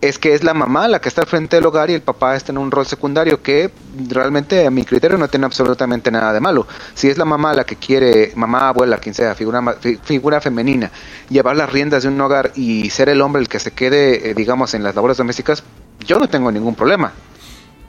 [0.00, 2.36] es que es la mamá la que está al frente del hogar y el papá
[2.36, 3.70] está en un rol secundario que
[4.08, 6.66] realmente a mi criterio no tiene absolutamente nada de malo.
[6.94, 9.62] Si es la mamá la que quiere, mamá, abuela, quien sea, figura,
[10.04, 10.90] figura femenina,
[11.30, 14.34] llevar las riendas de un hogar y ser el hombre el que se quede, eh,
[14.34, 15.62] digamos, en las labores domésticas,
[16.06, 17.12] yo no tengo ningún problema.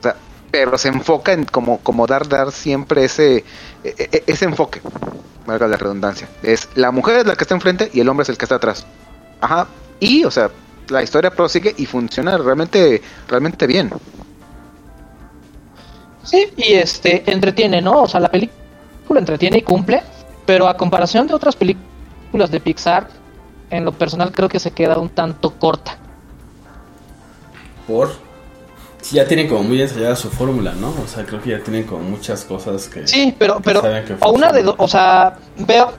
[0.00, 0.16] O sea,
[0.50, 3.44] pero se enfoca en como, como dar, dar siempre ese,
[3.84, 4.80] e- e- ese enfoque,
[5.46, 6.26] valga la redundancia.
[6.42, 8.54] Es la mujer es la que está enfrente y el hombre es el que está
[8.54, 8.86] atrás.
[9.42, 9.68] Ajá.
[10.00, 10.50] Y, o sea,
[10.88, 13.90] la historia prosigue y funciona realmente, realmente bien.
[16.24, 18.02] Sí, y este entretiene, ¿no?
[18.02, 20.02] O sea, la película entretiene y cumple,
[20.44, 23.08] pero a comparación de otras películas de Pixar,
[23.70, 25.96] en lo personal creo que se queda un tanto corta.
[27.86, 28.10] Por.
[29.00, 30.88] Sí, ya tienen como muy ensayada su fórmula, ¿no?
[31.02, 33.06] O sea, creo que ya tienen como muchas cosas que.
[33.06, 35.92] Sí, pero, pero, saben que o una de dos, o sea, veo,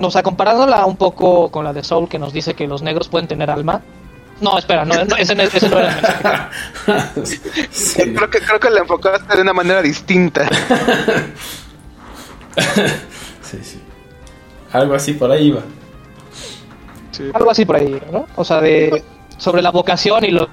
[0.00, 3.08] o sea, comparándola un poco con la de Soul que nos dice que los negros
[3.08, 3.80] pueden tener alma.
[4.40, 6.48] No, espera, no, no, ese, no- ese no era el mensaje.
[7.70, 8.14] Sí, no.
[8.18, 10.48] Creo que, creo que la enfocaste de una manera distinta.
[13.42, 13.80] sí, sí.
[14.72, 15.60] Algo así por ahí iba.
[17.32, 18.26] Algo así por ahí, ¿no?
[18.34, 19.04] O sea, de
[19.38, 20.48] sobre la vocación y lo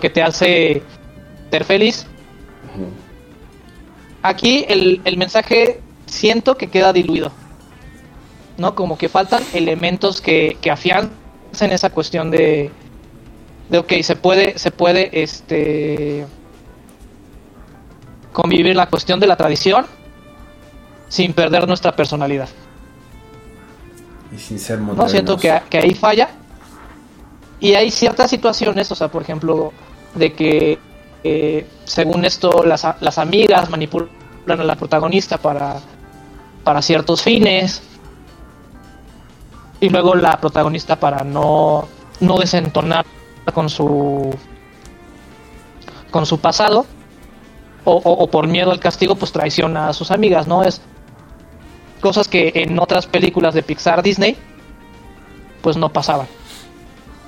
[0.00, 0.82] que te hace
[1.50, 2.06] ser feliz.
[4.22, 7.32] Aquí el, el mensaje siento que queda diluido.
[8.56, 8.74] ¿No?
[8.74, 11.10] Como que faltan elementos que, que afiancen
[11.70, 12.70] esa cuestión de.
[13.68, 16.26] De ok, se puede, se puede este
[18.32, 19.86] convivir la cuestión de la tradición
[21.08, 22.48] sin perder nuestra personalidad.
[24.34, 25.10] Y sin ser No modernos.
[25.10, 26.28] siento que, que ahí falla.
[27.60, 29.72] Y hay ciertas situaciones, o sea, por ejemplo,
[30.14, 30.78] de que
[31.22, 34.10] eh, según esto las, las amigas manipulan
[34.46, 35.76] a la protagonista para,
[36.64, 37.82] para ciertos fines.
[39.80, 41.86] Y luego la protagonista para no,
[42.20, 43.04] no desentonar
[43.52, 44.34] con su
[46.10, 46.86] con su pasado
[47.84, 50.62] o, por miedo al castigo pues traiciona a sus amigas, ¿no?
[50.62, 50.80] Es
[52.00, 54.36] cosas que en otras películas de Pixar Disney
[55.60, 56.26] pues no pasaban.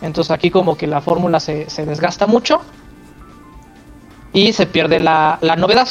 [0.01, 2.61] Entonces aquí como que la fórmula se, se desgasta mucho
[4.33, 5.89] y se pierde la, la novedad,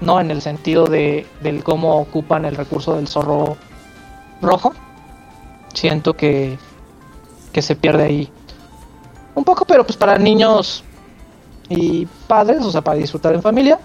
[0.00, 0.20] ¿no?
[0.20, 3.56] En el sentido de del cómo ocupan el recurso del zorro
[4.40, 4.72] rojo.
[5.72, 6.58] Siento que,
[7.52, 8.32] que se pierde ahí
[9.34, 10.84] un poco, pero pues para niños
[11.68, 13.78] y padres, o sea, para disfrutar en familia,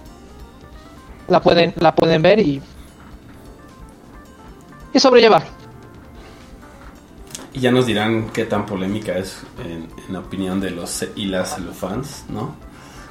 [1.27, 2.61] la pueden, la pueden ver y,
[4.93, 5.43] y sobrellevar.
[7.53, 12.25] Y ya nos dirán qué tan polémica es en, opinión de los y las celofans,
[12.29, 12.55] ¿no?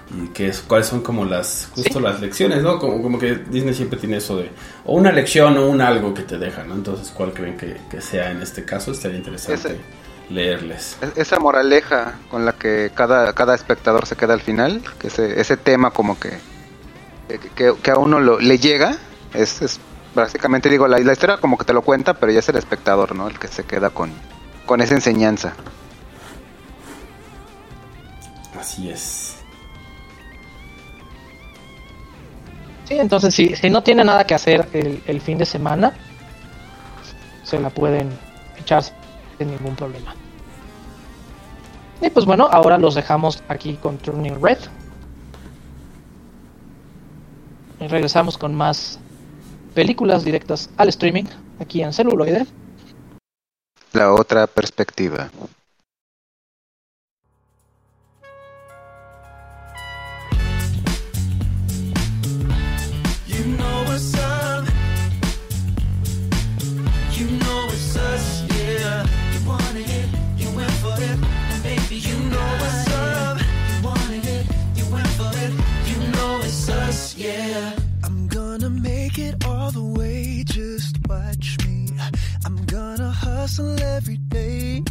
[0.09, 2.01] Y qué es, cuáles son como las, justo Sí.
[2.01, 2.79] las lecciones, ¿no?
[2.79, 4.51] Como, como que Disney siempre tiene eso de,
[4.85, 6.75] o una lección o un algo que te deja, ¿no?
[6.75, 8.93] Entonces, ¿cuál creen que, que sea en este caso?
[8.93, 9.81] Estaría interesante Ese.
[10.31, 10.97] leerles.
[11.03, 15.41] Es- Esa moraleja con la que cada, cada espectador se queda al final, que ese,
[15.41, 16.39] ese tema como que,
[17.29, 18.97] que, que- que a uno lo, le llega,
[19.35, 19.81] es, es
[20.15, 23.17] básicamente digo, la, la historia como que te lo cuenta, pero ya es el espectador,
[23.17, 23.27] ¿no?
[23.29, 24.13] El que se queda con,
[24.67, 25.53] con esa enseñanza.
[28.59, 29.36] Así es.
[32.87, 35.93] Sí, entonces si, si no tiene nada que hacer el, el fin de semana,
[37.43, 38.11] se la pueden
[38.59, 40.15] echar sin ningún problema.
[42.01, 44.59] Y pues bueno, ahora los dejamos aquí con Turning Red.
[47.81, 48.99] Y regresamos con más
[49.75, 51.25] películas directas al streaming
[51.61, 52.47] aquí en celuloide.
[53.93, 55.31] La otra perspectiva.
[81.09, 81.89] Watch me.
[82.45, 84.83] I'm gonna hustle every day.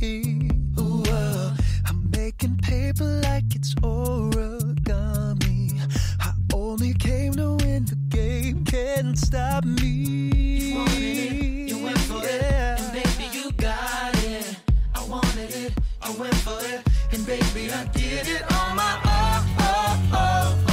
[0.80, 1.55] Ooh, uh,
[1.86, 5.72] I'm making paper like it's origami.
[6.20, 10.32] I only came to win the game, can't stop me.
[10.70, 14.57] You wanted it, you went for it, and baby you got it.
[14.93, 20.64] I wanted it, I went for it, and baby I did it on my own.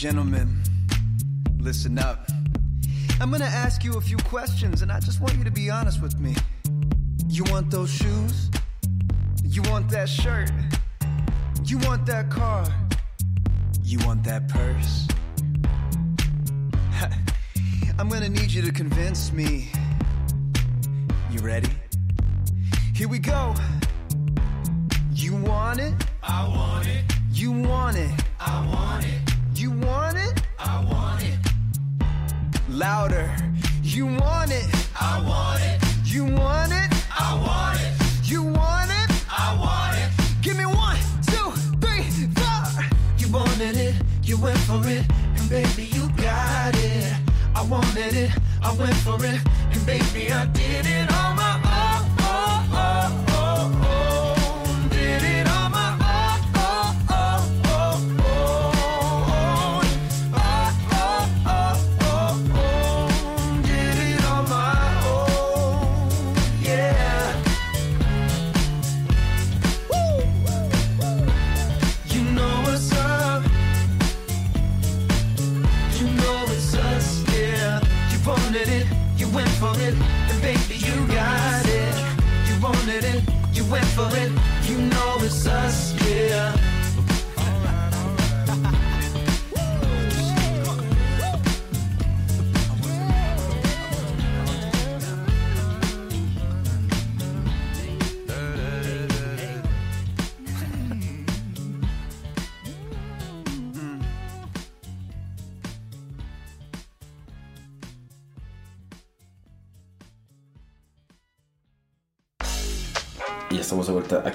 [0.00, 0.48] Gentlemen,
[1.58, 2.26] listen up.
[3.20, 6.00] I'm gonna ask you a few questions, and I just want you to be honest
[6.00, 6.34] with me.
[7.28, 8.50] You want those shoes?
[9.44, 10.50] You want that shirt?
[11.66, 12.64] You want that car?
[13.82, 15.06] You want that purse?
[17.98, 19.70] I'm gonna need you to convince me.
[21.30, 21.68] You ready?
[22.94, 23.54] Here we go.
[25.12, 25.92] You want it?
[26.22, 27.04] I want it.
[27.30, 28.10] You want it?
[28.40, 29.29] I want it.
[29.60, 30.42] You want it?
[30.58, 31.38] I want it.
[32.70, 33.30] Louder.
[33.82, 34.64] You want it?
[34.98, 35.78] I want it.
[36.02, 36.90] You want it?
[37.10, 38.30] I want it.
[38.30, 39.10] You want it?
[39.28, 40.08] I want it.
[40.40, 40.96] Give me one,
[41.26, 42.04] two, three,
[42.36, 42.84] four.
[43.18, 45.04] You wanted it, you went for it,
[45.36, 47.12] and baby, you got it.
[47.54, 48.30] I wanted it,
[48.62, 49.40] I went for it,
[49.72, 52.10] and baby, I did it on my own.
[53.90, 54.09] Did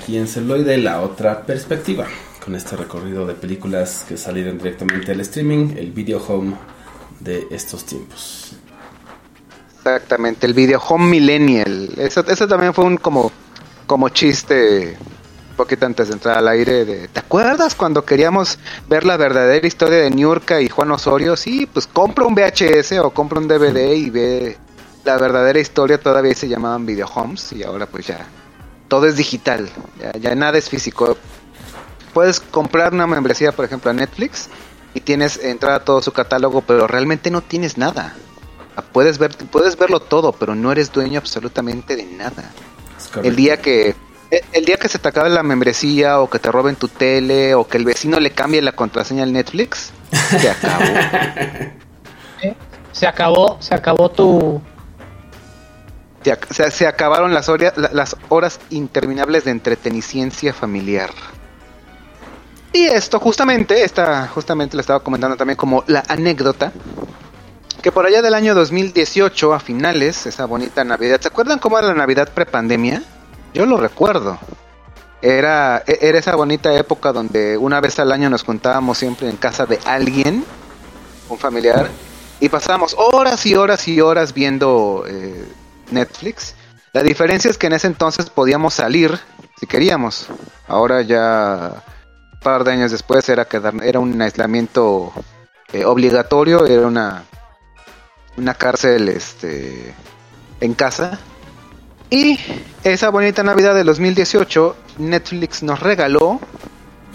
[0.05, 2.05] de aquí en Celoide, la otra perspectiva,
[2.43, 6.55] con este recorrido de películas que salieron directamente al streaming, el video home
[7.19, 8.51] de estos tiempos.
[9.77, 11.89] Exactamente, el video Home Millennial.
[11.97, 13.31] Eso, eso también fue un como,
[13.87, 14.95] como chiste
[15.49, 16.85] un poquito antes de entrar al aire.
[16.85, 21.35] De, ¿Te acuerdas cuando queríamos ver la verdadera historia de Niurka y Juan Osorio?
[21.35, 24.57] Sí, pues compra un VHS o compra un DVD y ve
[25.03, 25.99] la verdadera historia.
[25.99, 28.27] Todavía se llamaban video homes y ahora pues ya
[28.87, 29.69] todo es digital,
[29.99, 31.17] ya, ya nada es físico.
[32.13, 34.47] Puedes comprar una membresía, por ejemplo, a Netflix
[34.93, 38.15] y tienes entrada a todo su catálogo, pero realmente no tienes nada.
[38.91, 42.51] Puedes ver, puedes verlo todo, pero no eres dueño absolutamente de nada.
[43.23, 43.95] El día que
[44.31, 47.53] el- el día que se te acabe la membresía o que te roben tu tele
[47.55, 49.91] o que el vecino le cambie la contraseña al Netflix,
[50.39, 50.83] se acabó.
[52.41, 52.55] ¿eh?
[52.91, 54.61] Se acabó, se acabó tu.
[56.25, 57.47] Se, ac- se- se acabaron las,
[58.29, 61.11] horas interminables de entreteniciencia familiar.
[62.73, 66.71] Y esto justamente, esta, justamente le estaba comentando también como la anécdota,
[67.83, 71.89] que por allá del año 2018 a finales, esa bonita Navidad, ¿se acuerdan cómo era
[71.89, 73.03] la Navidad prepandemia?
[73.53, 74.39] Yo lo recuerdo.
[75.21, 79.37] Era, e- era esa bonita época donde una vez al año nos juntábamos siempre en
[79.37, 80.43] casa de alguien,
[81.29, 81.87] un familiar,
[82.39, 85.45] y pasábamos horas y horas y horas viendo eh,
[85.91, 86.55] Netflix.
[86.93, 89.19] La diferencia es que en ese entonces podíamos salir
[89.59, 90.27] si queríamos.
[90.67, 91.83] Ahora ya
[92.33, 95.11] un par de años después era quedar, era un aislamiento
[95.73, 97.23] eh, obligatorio, era una
[98.37, 99.93] una cárcel este
[100.59, 101.19] en casa.
[102.09, 102.39] Y
[102.83, 106.39] esa bonita Navidad de 2018 Netflix nos regaló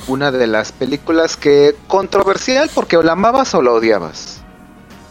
[0.08, 4.39] una de las películas que controversial porque o la amabas o la odiabas.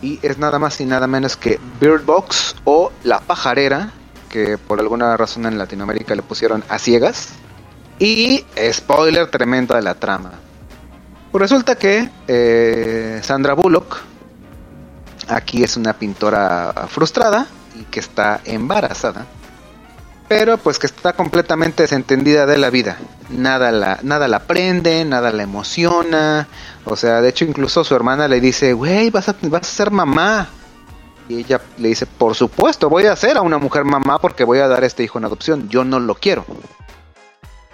[0.01, 3.91] Y es nada más y nada menos que Bird Box o La Pajarera,
[4.29, 7.29] que por alguna razón en Latinoamérica le pusieron a ciegas.
[7.99, 10.31] Y spoiler tremendo de la trama.
[11.31, 13.97] Pues resulta que eh, Sandra Bullock
[15.27, 17.45] aquí es una pintora frustrada
[17.79, 19.25] y que está embarazada.
[20.29, 22.97] Pero pues que está completamente desentendida de la vida.
[23.29, 26.47] Nada la, nada la prende, nada la emociona.
[26.85, 29.89] O sea, de hecho incluso su hermana le dice, güey, vas a, vas a ser
[29.89, 30.47] mamá.
[31.27, 34.59] Y ella le dice, por supuesto, voy a ser a una mujer mamá porque voy
[34.59, 35.67] a dar este hijo en adopción.
[35.67, 36.45] Yo no lo quiero.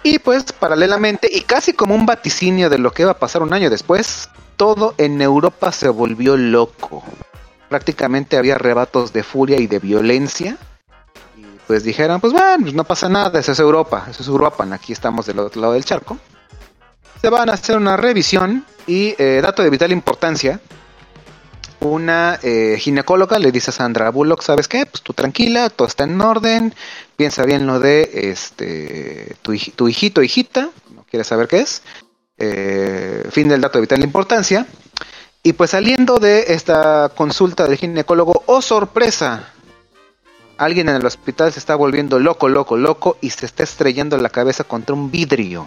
[0.02, 3.52] Y pues paralelamente, y casi como un vaticinio de lo que va a pasar un
[3.52, 7.02] año después, todo en Europa se volvió loco.
[7.68, 10.56] prácticamente había arrebatos de furia y de violencia.
[11.66, 14.92] Pues dijeron, pues bueno, pues no pasa nada, eso es Europa, eso es Europa, aquí
[14.92, 16.18] estamos del otro lado del charco.
[17.20, 20.60] Se van a hacer una revisión y eh, dato de vital importancia.
[21.80, 24.86] Una eh, ginecóloga le dice a Sandra Bullock, ¿sabes qué?
[24.86, 26.74] Pues tú tranquila, todo está en orden,
[27.16, 31.82] piensa bien lo de este tu, tu hijito, hijita, no quieres saber qué es.
[32.38, 34.66] Eh, fin del dato de vital importancia.
[35.42, 39.52] Y pues saliendo de esta consulta del ginecólogo, ¡oh sorpresa!
[40.58, 44.30] Alguien en el hospital se está volviendo loco, loco, loco y se está estrellando la
[44.30, 45.66] cabeza contra un vidrio.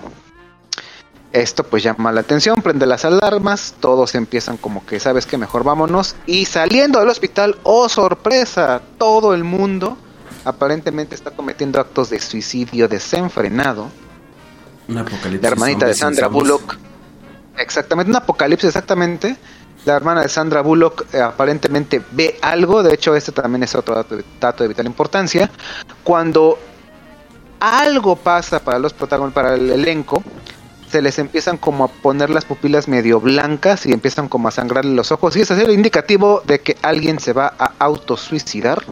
[1.32, 5.38] Esto pues llama la atención, prende las alarmas, todos empiezan como que, ¿sabes qué?
[5.38, 6.16] Mejor vámonos.
[6.26, 8.82] Y saliendo del hospital, ¡oh sorpresa!
[8.98, 9.96] Todo el mundo
[10.44, 13.90] aparentemente está cometiendo actos de suicidio desenfrenado.
[14.88, 15.42] Un apocalipsis.
[15.42, 16.28] La hermanita de Sandra.
[16.28, 16.78] Bullock.
[17.58, 19.38] Exactamente, un apocalipsis exactamente.
[19.86, 23.96] La hermana de Sandra Bullock eh, aparentemente ve algo, de hecho este también es otro
[24.40, 25.50] dato, de vital importancia.
[26.04, 26.60] Cuando
[27.60, 30.24] algo pasa para los protagonistas, para el elenco,
[30.90, 34.94] se les empiezan como a poner las pupilas medio blancas y empiezan como a sangrarle
[34.94, 35.36] los ojos.
[35.36, 38.84] Y es el indicativo de que alguien se va a autosuicidar,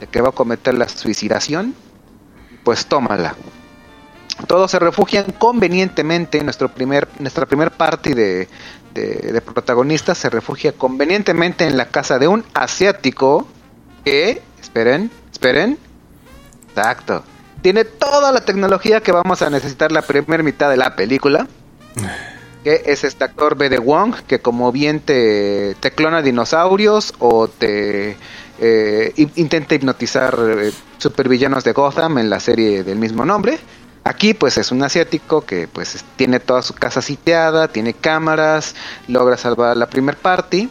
[0.00, 1.74] de que va a cometer la suicidación.
[2.64, 3.34] Pues tómala.
[4.46, 6.42] Todos se refugian convenientemente.
[6.44, 8.48] Nuestro primer, nuestra primer party de,
[8.96, 13.46] de, de protagonistas se refugia convenientemente en la casa de un asiático
[14.04, 15.78] que, esperen, esperen,
[16.68, 17.22] exacto,
[17.62, 21.46] tiene toda la tecnología que vamos a necesitar la primera mitad de la película.
[22.62, 23.68] Que es este actor B.
[23.68, 28.16] de Wong, que como bien te, te clona dinosaurios o te
[28.58, 33.58] eh, in- intenta hipnotizar eh, supervillanos de Gotham en la serie del mismo nombre.
[34.06, 38.76] Aquí pues es un asiático que pues es- tiene toda su casa sitiada, tiene cámaras,
[39.08, 40.70] logra salvar la primer party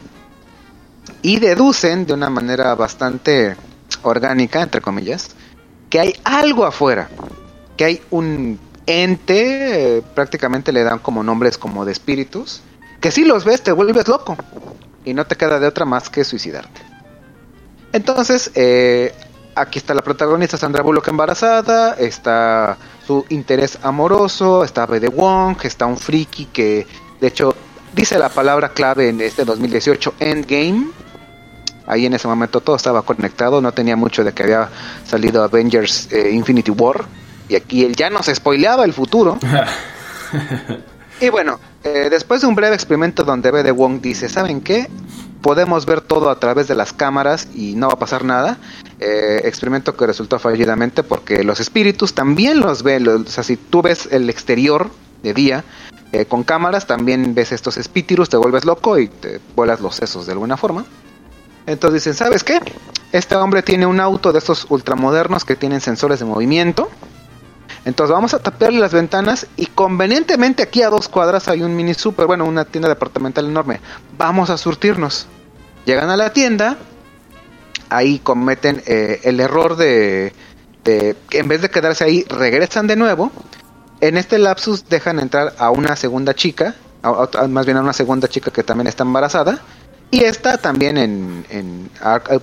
[1.21, 3.57] y deducen de una manera bastante
[4.03, 5.31] orgánica, entre comillas,
[5.89, 7.09] que hay algo afuera,
[7.75, 12.61] que hay un ente, prácticamente le dan como nombres como de espíritus,
[13.01, 14.38] que si los ves te vuelves loco
[15.03, 16.81] y no te queda de otra más que suicidarte.
[17.91, 19.13] Entonces, eh,
[19.56, 22.78] aquí está la protagonista Sandra Bullock embarazada, está
[23.08, 24.99] su interés amoroso, está B.
[24.99, 26.86] de Wong, está un friki que
[27.22, 27.56] de hecho
[27.93, 30.88] dice la palabra clave en este 2018 Endgame.
[31.88, 34.70] Ahí en ese momento todo estaba conectado, no tenía mucho de que había
[35.06, 37.06] salido Avengers eh, Infinity War.
[37.47, 39.38] Y aquí él ya nos spoileaba el futuro.
[41.22, 43.62] y bueno, eh, después de un breve experimento donde B.
[43.62, 44.89] de Wong dice, ¿saben qué?
[45.46, 48.58] Podemos ver todo a través de las cámaras y no va a pasar nada.
[49.00, 53.04] Eh, experimento que resultó fallidamente porque los espíritus también los ven.
[53.04, 54.89] los- o sea, si tú ves el exterior
[55.22, 55.64] de día
[56.14, 60.26] eh, con cámaras, también ves estos espíritus, te vuelves loco y te vuelas los sesos
[60.26, 60.84] de alguna forma.
[61.68, 62.60] Entonces dicen, ¿sabes qué?
[63.12, 66.89] Este hombre tiene un auto de estos ultramodernos que tienen sensores de movimiento.
[67.86, 71.93] Entonces vamos a taparle las ventanas y convenientemente aquí a dos cuadras hay un mini
[71.93, 73.80] super, bueno, una tienda departamental enorme.
[74.18, 75.28] Vamos a surtirnos.
[75.86, 76.77] Llegan a la tienda,
[77.89, 80.33] ahí cometen eh, el error de,
[80.83, 83.31] de en vez de quedarse ahí, regresan de nuevo.
[84.01, 86.75] En este lapsus dejan entrar a una segunda chica,
[87.49, 89.59] más bien a una segunda chica que también está embarazada.
[90.11, 91.89] Y esta también en,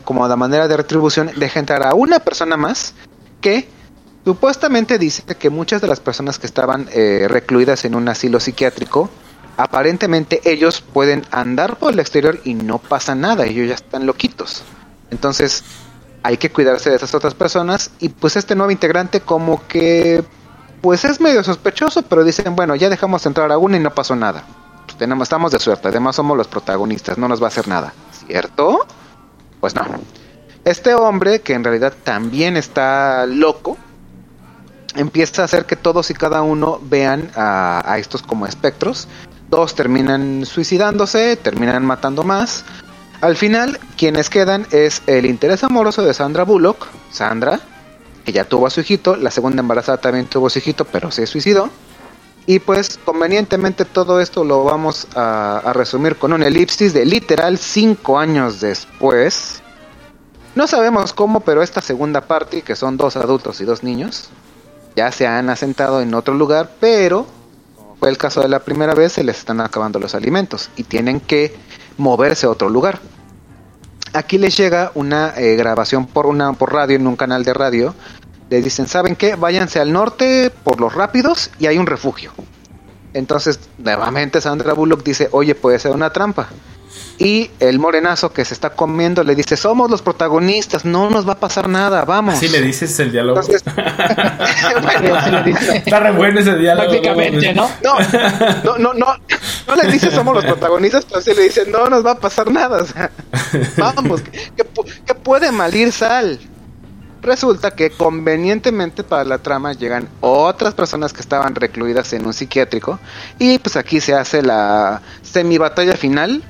[0.05, 2.95] como de manera de retribución deja entrar a una persona más
[3.40, 3.68] que
[4.24, 9.11] supuestamente dice que muchas de las personas que estaban eh, recluidas en un asilo psiquiátrico
[9.57, 14.63] aparentemente ellos pueden andar por el exterior y no pasa nada, ellos ya están loquitos.
[15.11, 15.65] Entonces
[16.23, 20.25] hay que cuidarse de esas otras personas y pues este nuevo integrante como que
[20.81, 24.17] pues es medio sospechoso, pero dicen, bueno, ya dejamos entrar a uno y no pasó
[24.17, 24.43] nada.
[24.85, 27.95] Pues tenemos, estamos de suerte, además somos los protagonistas, no nos va a hacer nada.
[28.27, 28.87] ¿Cierto?
[29.61, 29.85] Pues no.
[30.65, 33.79] Este hombre, que en realidad también está loco,
[34.97, 39.07] empieza a hacer que todos y cada uno vean a, a estos como espectros.
[39.53, 42.65] Todos terminan suicidándose, terminan matando más.
[43.21, 47.61] Al final, quienes quedan es el interés amoroso de Sandra Bullock, Sandra,
[48.25, 51.11] que ya tuvo a su hijito, la segunda embarazada también tuvo a su hijito, pero
[51.11, 51.69] se suicidó.
[52.47, 57.59] Y pues convenientemente todo esto lo vamos a, a resumir con un elipsis de literal
[57.59, 59.61] cinco años después.
[60.55, 64.31] No sabemos cómo, pero esta segunda parte, que son dos adultos y dos niños,
[64.97, 67.27] ya se han asentado en otro lugar, pero
[68.03, 71.21] fue el caso de la primera vez, se les están acabando los alimentos y tienen
[71.21, 71.55] que
[71.99, 72.99] moverse a otro lugar.
[74.13, 77.95] Aquí les llega una eh, grabación por una por radio en un canal de radio.
[78.51, 79.37] Les dicen, ¿saben qué?
[79.37, 82.33] Váyanse al norte por los rápidos y hay un refugio.
[83.15, 86.49] Entonces, nuevamente Sandra Bullock dice, oye, puede ser una trampa.
[87.19, 91.35] Y el morenazo que se está comiendo le dice, somos los protagonistas, no nos va
[91.35, 92.35] a pasar nada, vamos.
[92.35, 93.39] Así le dices el diálogo.
[93.41, 93.63] Entonces,
[94.83, 95.77] bueno, Así le dice.
[95.77, 96.89] Está re bueno ese diálogo.
[96.89, 97.69] Prácticamente, ¿no?
[97.83, 97.95] no,
[98.65, 99.07] no, no, no,
[99.69, 102.51] no le dice somos los protagonistas, pero sí le dice, no nos va a pasar
[102.51, 103.11] nada, o sea,
[103.77, 106.41] vamos, que, que pu- que puede malir sal.
[107.21, 112.99] Resulta que convenientemente para la trama llegan otras personas que estaban recluidas en un psiquiátrico
[113.39, 116.43] y pues aquí se hace la semi batalla final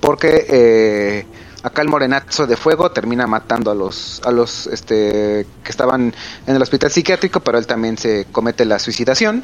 [0.00, 1.26] porque eh,
[1.62, 6.14] acá el morenazo de fuego termina matando a los a los este que estaban
[6.46, 9.42] en el hospital psiquiátrico pero él también se comete la suicidación.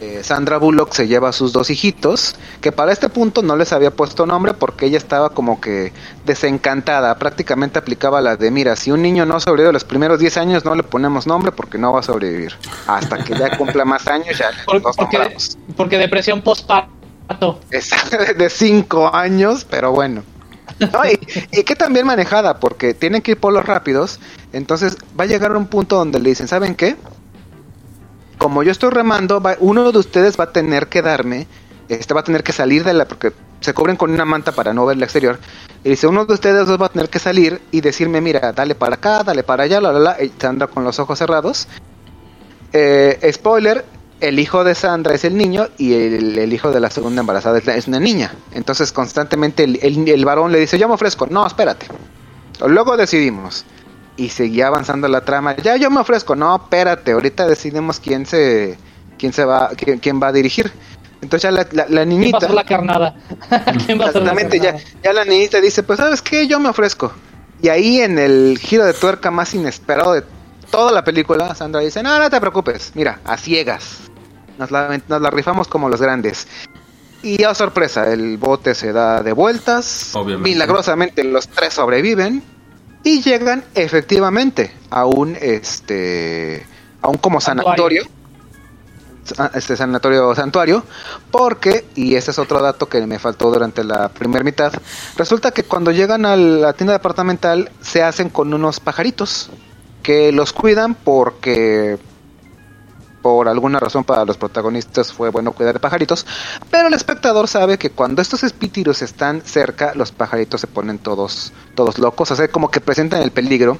[0.00, 3.72] Eh, Sandra Bullock se lleva a sus dos hijitos que para este punto no les
[3.72, 5.92] había puesto nombre porque ella estaba como que
[6.24, 7.18] desencantada.
[7.18, 10.76] Prácticamente aplicaba la de mira si un niño no sobrevive los primeros 10 años no
[10.76, 12.54] le ponemos nombre porque no va a sobrevivir.
[12.86, 16.97] Hasta que ya cumpla más años ya porque, nombramos porque depresión postparto.
[17.70, 20.22] Exacto, de cinco años, pero bueno.
[20.92, 21.18] No, y,
[21.52, 24.20] y que también manejada, porque tienen que ir por los rápidos.
[24.52, 26.96] Entonces va a llegar un punto donde le dicen, ¿saben qué?
[28.38, 31.46] Como yo estoy remando, va- uno de ustedes va a tener que darme,
[31.88, 34.72] este va a tener que salir de la, porque se cubren con una manta para
[34.72, 35.40] no ver el exterior.
[35.82, 38.74] Y dice, uno de ustedes dos va a tener que salir y decirme, mira, dale
[38.76, 41.66] para acá, dale para allá, la, la, la, y Sandra con los ojos cerrados.
[42.72, 43.84] Eh, spoiler,
[44.20, 47.58] el hijo de Sandra es el niño y el, el hijo de la segunda embarazada
[47.58, 48.32] es, la- es una niña.
[48.52, 51.26] Entonces constantemente el, el- el varón le dice, yo me ofrezco.
[51.26, 51.86] No, espérate.
[52.66, 53.64] Luego decidimos.
[54.16, 55.54] Y seguía avanzando la trama.
[55.56, 56.34] Ya yo me ofrezco.
[56.34, 57.12] No, espérate.
[57.12, 58.76] Ahorita decidimos quién se,
[59.16, 60.72] quién se va, quién, quién va a dirigir.
[61.20, 62.48] Entonces ya la, la- la ¿Quién va a niñita...
[62.48, 63.14] la carnada?
[63.86, 64.90] ¿Quién va a hacer la Exactamente, ya, carnada?
[65.04, 67.12] ya la niñita dice, pues sabes qué, yo me ofrezco.
[67.62, 70.22] Y ahí en el giro de tuerca más inesperado de
[70.70, 73.98] toda la película, Sandra dice, no, no te preocupes, mira, a ciegas.
[74.58, 76.46] Nos la, nos la rifamos como los grandes.
[77.22, 80.10] Y a sorpresa, el bote se da de vueltas.
[80.14, 80.50] Obviamente.
[80.50, 82.42] Milagrosamente los tres sobreviven.
[83.04, 86.66] Y llegan efectivamente a un este
[87.00, 88.02] a un como sanatorio
[89.22, 90.82] sa- este sanatorio santuario
[91.30, 94.72] porque y ese es otro dato que me faltó durante la primera mitad
[95.16, 99.50] resulta que cuando llegan a la tienda departamental se hacen con unos pajaritos
[100.02, 101.98] que los cuidan porque
[103.22, 106.26] por alguna razón para los protagonistas fue bueno cuidar de pajaritos,
[106.70, 111.52] pero el espectador sabe que cuando estos espíritus están cerca, los pajaritos se ponen todos,
[111.74, 113.76] todos locos, o sea, como que presentan el peligro.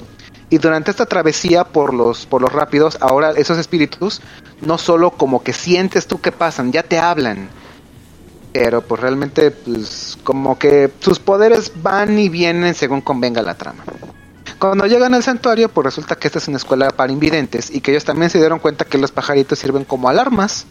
[0.51, 4.21] Y durante esta travesía por los, por los rápidos, ahora esos espíritus
[4.61, 7.49] no solo como que sientes tú que pasan, ya te hablan.
[8.51, 13.83] Pero pues realmente pues como que sus poderes van y vienen según convenga la trama.
[14.59, 17.91] Cuando llegan al santuario, pues resulta que esta es una escuela para invidentes y que
[17.91, 20.65] ellos también se dieron cuenta que los pajaritos sirven como alarmas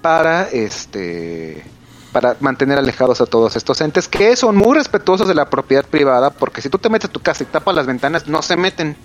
[0.00, 1.64] para este
[2.12, 6.30] para mantener alejados a todos estos entes que son muy respetuosos de la propiedad privada
[6.30, 8.96] porque si tú te metes a tu casa y tapas las ventanas no se meten.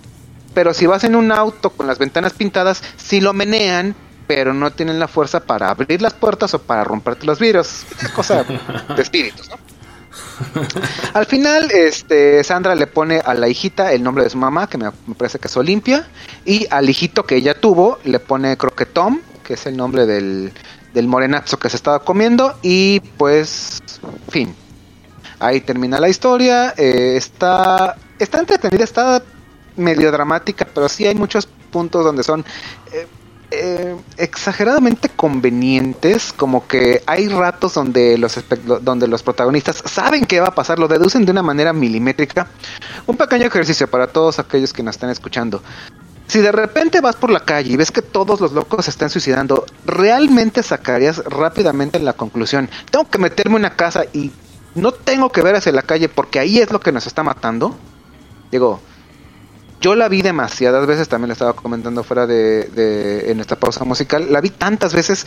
[0.54, 3.96] Pero si vas en un auto con las ventanas pintadas, sí lo menean,
[4.28, 7.84] pero no tienen la fuerza para abrir las puertas o para romperte los vidrios.
[8.00, 9.69] Es cosa de espíritus, ¿no?
[11.14, 14.78] Al final, este, Sandra le pone a la hijita el nombre de su mamá, que
[14.78, 16.08] me, parece que es Olimpia,
[16.44, 20.06] y al hijito que ella tuvo le pone creo que Tom, que es el nombre
[20.06, 20.52] del,
[20.94, 23.82] del morenazo que se estaba comiendo, y pues,
[24.28, 24.54] fin.
[25.38, 29.22] Ahí termina la historia, eh, está, está entretenida, está
[29.76, 32.44] medio dramática, pero sí hay muchos puntos donde son...
[32.92, 33.06] eh,
[33.50, 38.38] eh, exageradamente convenientes, como que hay ratos donde los
[38.82, 42.46] donde los protagonistas saben qué va a pasar, lo deducen de una manera milimétrica.
[43.06, 45.62] Un pequeño ejercicio para todos aquellos que nos están escuchando.
[46.28, 49.10] Si de repente vas por la calle y ves que todos los locos se están
[49.10, 52.70] suicidando, ¿realmente sacarías rápidamente la conclusión?
[52.92, 54.30] Tengo que meterme en una casa y
[54.76, 57.76] no tengo que ver hacia la calle porque ahí es lo que nos está matando.
[58.52, 58.80] Digo,
[59.80, 64.26] yo la vi demasiadas veces, también la estaba comentando fuera de- en esta pausa musical,
[64.30, 65.26] la vi tantas veces.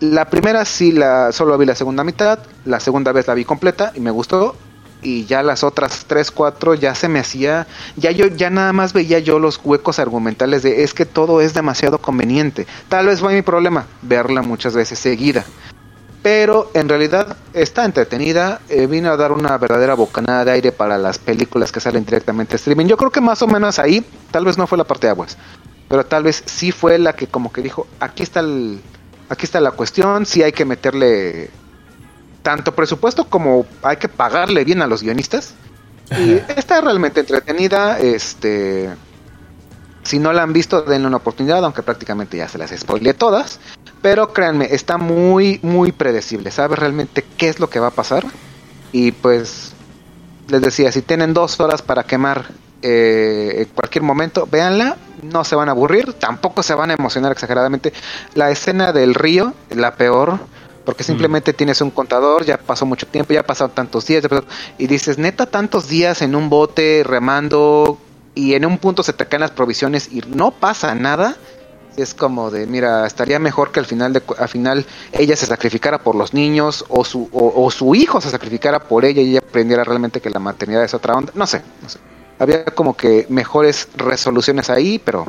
[0.00, 3.92] La primera sí la solo vi la segunda mitad, la segunda vez la vi completa
[3.94, 4.54] y me gustó
[5.02, 7.66] y ya las otras tres cuatro ya se me hacía
[7.96, 11.54] ya yo ya nada más veía yo los huecos argumentales de es que todo es
[11.54, 12.66] demasiado conveniente.
[12.88, 15.44] Tal vez fue mi problema verla muchas veces seguida
[16.26, 18.60] pero en realidad está entretenida.
[18.68, 22.54] eh, vino a dar una verdadera bocanada de aire para las películas que salen directamente
[22.54, 22.86] a streaming.
[22.86, 25.38] Yo creo que más o menos ahí, tal vez no fue la parte de aguas,
[25.88, 28.80] pero tal vez sí fue la que como que dijo, aquí está el,
[29.28, 31.48] aquí está la cuestión, sí hay que meterle
[32.42, 35.54] tanto presupuesto como hay que pagarle bien a los guionistas.
[36.10, 38.90] Y está realmente entretenida, este
[40.02, 43.60] si no la han visto, denle una oportunidad, aunque prácticamente ya se las spoileé todas.
[44.02, 46.50] Pero créanme, está muy, muy predecible.
[46.50, 48.24] Sabes realmente qué es lo que va a pasar.
[48.92, 49.72] Y pues
[50.48, 52.46] les decía, si tienen dos horas para quemar
[52.82, 57.32] eh, en cualquier momento, véanla, no se van a aburrir, tampoco se van a emocionar
[57.32, 57.92] exageradamente.
[58.34, 60.38] La escena del río, la peor,
[60.84, 64.44] porque simplemente tienes un contador, ya pasó mucho tiempo, ya pasaron tantos días, ya pasó-
[64.78, 67.98] y dices, neta, tantos días en un bote remando
[68.36, 71.34] y en un punto se te caen las provisiones y no pasa nada.
[71.96, 75.98] Es como de, mira, estaría mejor que al final de, al final ella se sacrificara
[75.98, 79.82] por los niños o su o, su hijo se sacrificara por ella y ella aprendiera
[79.82, 81.32] realmente que la maternidad es otra onda.
[81.34, 81.98] No sé, no sé.
[82.38, 85.26] Había como que mejores resoluciones ahí, pero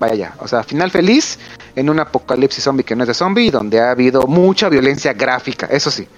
[0.00, 0.34] vaya ya.
[0.40, 1.38] O sea, final feliz
[1.76, 5.66] en un apocalipsis zombie que no es de zombie, donde ha habido mucha violencia gráfica.
[5.66, 6.08] Eso sí,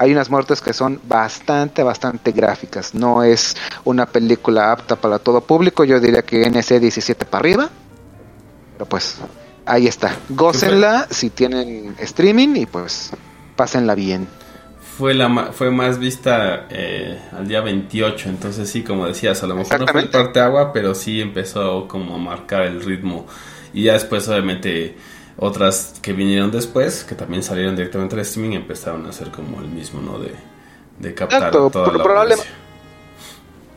[0.00, 2.94] hay unas muertes que son bastante, bastante gráficas.
[2.94, 3.54] No es
[3.84, 5.84] una película apta para todo público.
[5.84, 7.70] Yo diría que NC 17 para arriba.
[8.72, 9.16] Pero pues,
[9.66, 10.16] ahí está.
[10.30, 13.10] Gócenla si tienen streaming y pues,
[13.56, 14.26] pásenla bien.
[14.98, 19.54] Fue, la, fue más vista eh, al día 28, entonces sí, como decías, a lo
[19.54, 23.26] mejor no fue el parte agua, pero sí empezó como a marcar el ritmo.
[23.72, 24.96] Y ya después, obviamente,
[25.38, 29.68] otras que vinieron después, que también salieron directamente al streaming, empezaron a hacer como el
[29.68, 30.18] mismo, ¿no?
[30.18, 30.34] De,
[30.98, 32.50] de captar Exacto, toda la probable- audiencia.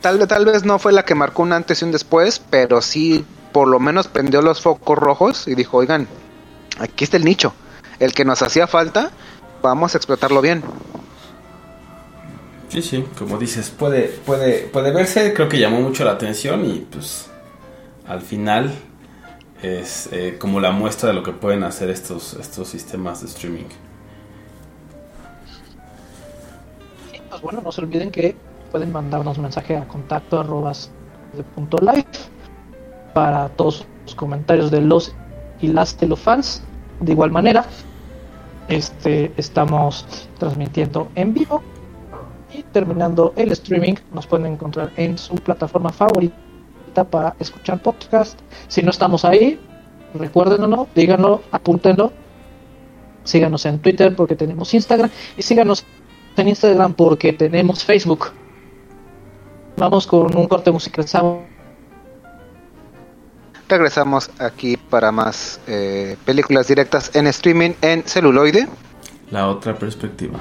[0.01, 2.81] Tal, vez- tal vez no fue la que marcó un antes y un después, pero
[2.81, 3.23] sí
[3.53, 6.07] por lo menos prendió los focos rojos y dijo, oigan,
[6.79, 7.53] aquí está el nicho,
[7.99, 9.11] el que nos hacía falta,
[9.61, 10.63] vamos a explotarlo bien.
[12.69, 16.79] Sí, sí, como dices, puede, puede, puede verse, creo que llamó mucho la atención y
[16.91, 17.29] pues
[18.07, 18.73] al final
[19.61, 23.69] es eh, como la muestra de lo que pueden hacer estos, estos sistemas de streaming.
[27.13, 28.35] Y, pues bueno, no se olviden que
[28.71, 30.89] pueden mandarnos mensaje a contacto arrobas
[31.33, 32.07] de punto live
[33.13, 35.15] para todos los comentarios de los
[35.61, 36.63] y las telefans.
[36.99, 37.65] De igual manera,
[38.67, 40.05] este estamos
[40.37, 41.61] transmitiendo en vivo
[42.53, 48.39] y terminando el streaming nos pueden encontrar en su plataforma favorita para escuchar podcast.
[48.67, 49.59] Si no estamos ahí,
[50.13, 52.11] recuérdenlo, díganlo, apúntenlo.
[53.23, 55.85] Síganos en Twitter porque tenemos Instagram y síganos
[56.35, 58.31] en Instagram porque tenemos Facebook.
[59.77, 61.05] Vamos con un corte musical.
[63.73, 68.67] Regresamos aquí para más eh, películas directas en streaming en celuloide.
[69.31, 70.37] La otra perspectiva.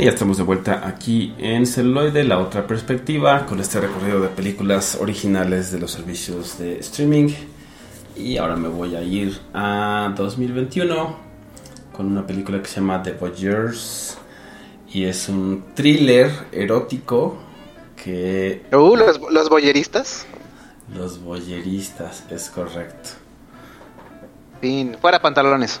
[0.00, 4.28] Y ya estamos de vuelta aquí en Celuloide, la otra perspectiva, con este recorrido de
[4.28, 7.28] películas originales de los servicios de streaming.
[8.16, 11.16] Y ahora me voy a ir a 2021
[11.94, 14.16] con una película que se llama The Voyeurs.
[14.90, 17.36] Y es un thriller erótico
[18.02, 20.24] que Uh, los, los boyeristas.
[20.94, 23.10] los boyeristas, es correcto.
[24.62, 25.78] Fin, fuera pantalones.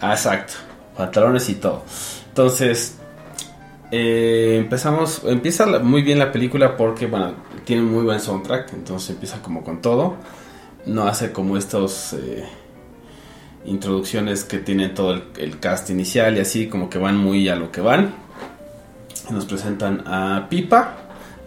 [0.00, 0.54] Ah, exacto.
[0.96, 1.84] Pantalones y todo.
[2.28, 2.98] Entonces,
[3.96, 5.22] eh, empezamos.
[5.24, 7.34] Empieza muy bien la película porque, bueno,
[7.64, 8.72] tiene muy buen soundtrack.
[8.72, 10.16] Entonces empieza como con todo.
[10.86, 12.44] No hace como estos eh,
[13.64, 17.54] introducciones que tienen todo el, el cast inicial y así, como que van muy a
[17.54, 18.14] lo que van.
[19.30, 20.96] Nos presentan a Pipa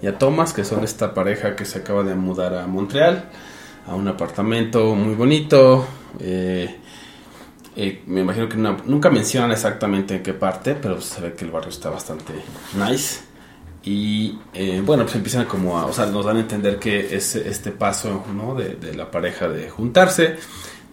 [0.01, 3.25] y a Thomas, que son esta pareja que se acaba de mudar a Montreal,
[3.85, 5.85] a un apartamento muy bonito.
[6.21, 6.77] eh,
[7.77, 11.51] eh, me imagino que nunca mencionan exactamente en qué parte, pero se ve que el
[11.51, 12.33] barrio está bastante
[12.77, 13.21] nice.
[13.83, 17.35] Y eh, bueno, pues empiezan como a, o sea, nos dan a entender que es
[17.35, 18.53] este paso, ¿no?
[18.55, 20.35] De, de la pareja de juntarse,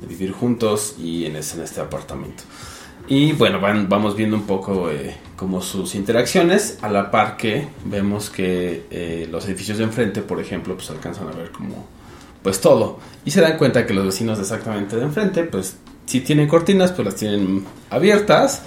[0.01, 2.45] de vivir juntos y en, ese- en este apartamento.
[3.09, 7.67] Y bueno, van, vamos viendo un poco eh, como sus interacciones, a la par que
[7.85, 11.87] vemos que eh, los edificios de enfrente, por ejemplo, pues alcanzan a ver como
[12.43, 13.01] pues todo.
[13.25, 15.77] Y se dan cuenta que los vecinos exactamente de enfrente, pues
[16.07, 18.63] si tienen cortinas, pues las tienen abiertas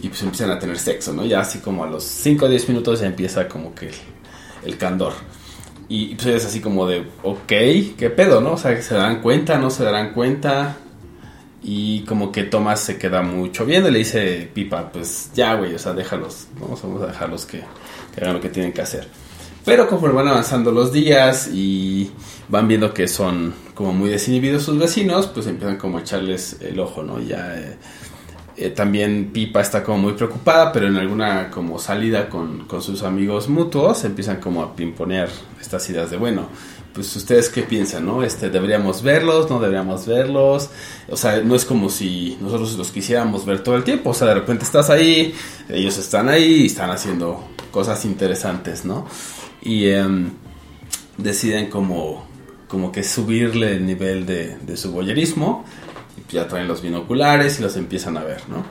[0.00, 1.24] y pues empiezan a tener sexo, ¿no?
[1.24, 3.94] Ya así como a los 5 o 10 minutos ya empieza como que el,
[4.64, 5.12] el candor.
[5.88, 8.52] Y pues es así como de, ok, ¿qué pedo, no?
[8.52, 10.76] O sea, se darán cuenta, no se darán cuenta.
[11.62, 15.74] Y como que Tomás se queda mucho viendo y le dice Pipa, pues ya, güey,
[15.74, 16.68] o sea, déjalos, ¿no?
[16.68, 17.62] Vamos a dejarlos que,
[18.14, 19.08] que hagan lo que tienen que hacer.
[19.64, 22.10] Pero conforme van avanzando los días y
[22.48, 26.80] van viendo que son como muy desinhibidos sus vecinos, pues empiezan como a echarles el
[26.80, 27.20] ojo, ¿no?
[27.20, 27.76] Ya eh,
[28.56, 33.04] eh, también Pipa está como muy preocupada, pero en alguna como salida con, con sus
[33.04, 35.28] amigos mutuos empiezan como a pimponear
[35.60, 36.48] estas ideas de, bueno,
[36.92, 38.24] pues ustedes qué piensan, ¿no?
[38.24, 40.70] Este, deberíamos verlos, no deberíamos verlos.
[41.08, 44.10] O sea, no es como si nosotros los quisiéramos ver todo el tiempo.
[44.10, 45.32] O sea, de repente estás ahí,
[45.68, 49.06] ellos están ahí y están haciendo cosas interesantes, ¿no?
[49.62, 50.30] Y em,
[51.16, 52.27] deciden como,
[52.68, 55.64] como que subirle el nivel de, de su boyerismo.
[56.30, 58.64] Ya traen los binoculares y los empiezan a ver, ¿no?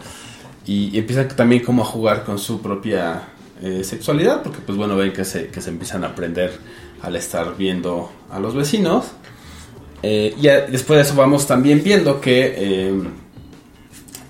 [0.66, 3.30] Y, y empiezan también como a jugar con su propia
[3.62, 6.60] eh, sexualidad, porque pues bueno, ven que se, que se empiezan a aprender
[7.02, 9.06] al estar viendo a los vecinos.
[10.04, 13.04] Eh, y después de eso vamos también viendo que eh,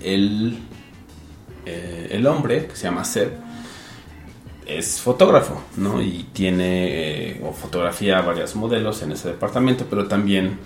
[0.00, 0.58] el,
[1.66, 3.47] el hombre, que se llama Seb,
[4.68, 6.00] es fotógrafo, ¿no?
[6.00, 10.58] Y tiene eh, o fotografía a varios modelos en ese departamento, pero también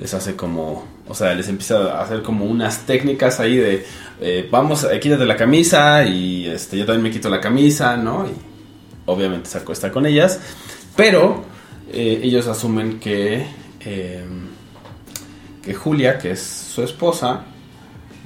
[0.00, 3.84] les hace como, o sea, les empieza a hacer como unas técnicas ahí de,
[4.20, 8.26] eh, vamos, eh, quítate la camisa y este, yo también me quito la camisa, ¿no?
[8.26, 8.32] Y
[9.04, 10.40] obviamente se acuesta con ellas,
[10.96, 11.44] pero
[11.92, 13.44] eh, ellos asumen que,
[13.80, 14.24] eh,
[15.62, 17.44] que Julia, que es su esposa,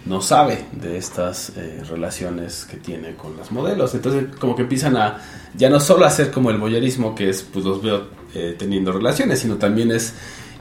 [0.06, 3.94] no sabe de estas eh, relaciones que tiene con las modelos.
[3.94, 5.20] Entonces como que empiezan a
[5.56, 9.40] ya no solo hacer como el boyerismo, que es pues los veo eh, teniendo relaciones,
[9.40, 10.14] sino también es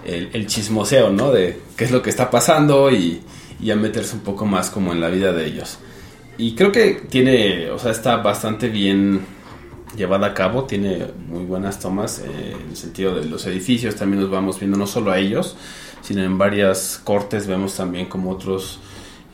[0.06, 1.32] el, el chismoseo, ¿no?
[1.32, 3.22] De qué es lo que está pasando y,
[3.72, 5.78] a meterse un poco más como en la vida de ellos.
[6.38, 9.22] Y creo que tiene, o sea, está bastante bien
[9.96, 14.22] llevada a cabo, tiene muy buenas tomas eh, en el sentido de los edificios, también
[14.22, 15.56] nos vamos viendo no solo a ellos,
[16.02, 18.80] sino en varias cortes vemos también como otros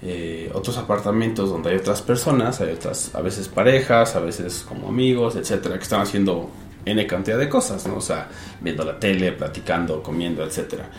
[0.01, 4.87] eh, otros apartamentos donde hay otras personas, hay otras, a veces parejas, a veces como
[4.87, 6.49] amigos, etcétera, que están haciendo
[6.85, 7.97] N cantidad de cosas, ¿no?
[7.97, 8.29] O sea,
[8.61, 10.89] viendo la tele, platicando, comiendo, etcétera.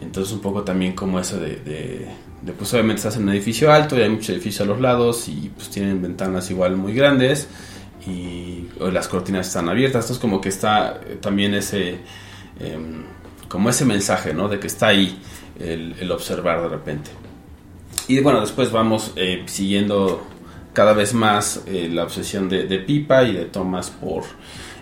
[0.00, 2.08] Entonces un poco también como eso de,
[2.56, 5.50] pues obviamente estás en un edificio alto y hay muchos edificios a los lados y
[5.54, 7.48] pues tienen ventanas igual muy grandes
[8.06, 11.98] y las cortinas están abiertas, entonces como que está eh, también ese,
[12.60, 12.78] eh,
[13.48, 14.48] como ese mensaje, ¿no?
[14.48, 15.20] De que está ahí
[15.58, 17.10] el observar de repente.
[18.08, 20.26] Y bueno, después vamos eh, siguiendo
[20.72, 24.24] cada vez más eh, la obsesión de, Pipa y de Thomas por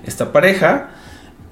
[0.05, 0.91] esta pareja.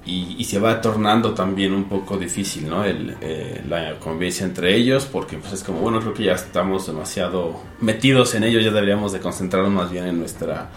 [0.05, 2.85] Y, se va tornando también un poco difícil, ¿no?
[2.85, 6.85] El, eh, la convivencia entre ellos, porque pues es como, bueno, creo que ya estamos
[6.85, 10.69] demasiado metidos en ello, ya deberíamos de concentrarnos más bien en nuestra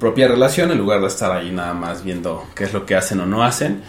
[0.00, 3.20] propia relación, en lugar de estar ahí nada más viendo qué es lo que hacen
[3.20, 3.82] o no hacen.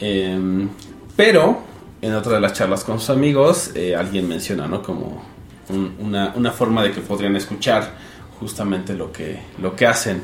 [0.00, 0.66] Eh,
[1.14, 1.62] pero
[2.02, 4.82] en otra de las charlas con sus amigos, alguien menciona, ¿no?
[4.82, 5.29] Como
[5.70, 7.90] un, una, forma de que podrían escuchar
[8.38, 10.22] justamente lo que, lo que hacen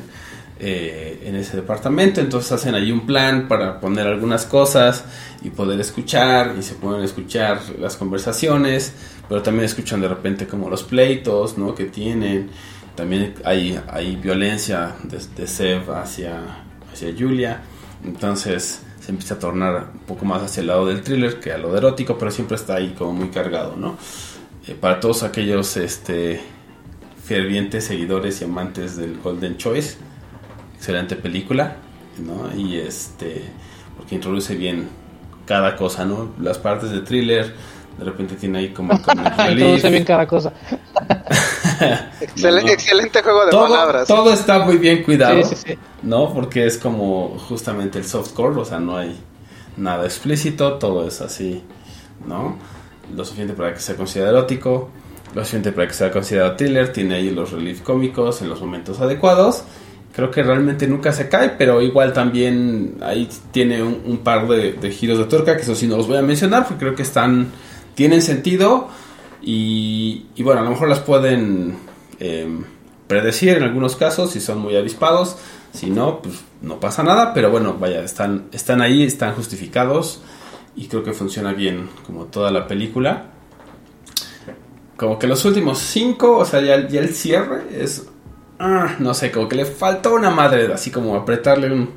[0.59, 2.21] eh, en ese departamento.
[2.21, 5.05] Entonces hacen ahí un plan para poner algunas cosas
[5.43, 8.93] y poder escuchar y se pueden escuchar las conversaciones,
[9.29, 11.75] pero también escuchan de repente como los pleitos, ¿no?
[11.75, 12.49] Que tienen
[12.97, 16.41] también hay, hay violencia de, de Seb hacia,
[16.91, 17.61] hacia Julia.
[18.03, 21.57] Entonces se empieza a tornar un poco más hacia el lado del thriller que a
[21.57, 23.97] lo de erótico, pero siempre está ahí como muy cargado, ¿no?
[24.67, 26.41] Eh, para todos aquellos este,
[27.23, 29.97] fervientes seguidores y amantes del Golden Choice,
[30.75, 31.77] excelente película,
[32.19, 32.55] ¿no?
[32.59, 33.43] Y este,
[33.95, 34.89] porque introduce bien
[35.45, 36.33] cada cosa, ¿no?
[36.41, 37.53] Las partes de thriller,
[37.97, 38.93] de repente tiene ahí como.
[39.49, 40.51] Introduce bien cada cosa.
[42.19, 42.67] Excel- No, no.
[42.69, 44.07] Excelente juego de todo, palabras.
[44.07, 45.79] todo está muy bien cuidado, Sí, sí, sí.
[46.03, 46.33] ¿no?
[46.33, 49.15] Porque es como justamente el softcore, o sea, no hay
[49.77, 51.63] nada explícito, todo es así,
[52.27, 52.57] ¿no?
[53.15, 54.89] Lo suficiente para que sea considerado erótico,
[55.33, 58.99] lo suficiente para que sea considerado thriller, tiene ahí los relief cómicos en los momentos
[58.99, 59.63] adecuados.
[60.13, 65.19] Creo que realmente nunca se cae, pero igual también ahí tiene un, par de, giros
[65.19, 67.51] de tuerca, que eso sí no los voy a mencionar, porque creo que están,
[67.93, 68.89] tienen sentido
[69.41, 71.77] y, bueno, a lo mejor las pueden
[72.19, 72.47] eh,
[73.07, 75.37] predecir en algunos casos si son muy avispados.
[75.73, 77.33] Si no, pues no pasa nada.
[77.33, 80.21] Pero bueno, vaya, están, están ahí, están justificados.
[80.77, 83.25] Y creo que funciona bien como toda la película.
[84.95, 88.07] Como que los últimos cinco, o sea, ya, ya el cierre es...
[88.59, 91.89] ah, no sé, como que le faltó una madre, así como apretarle un,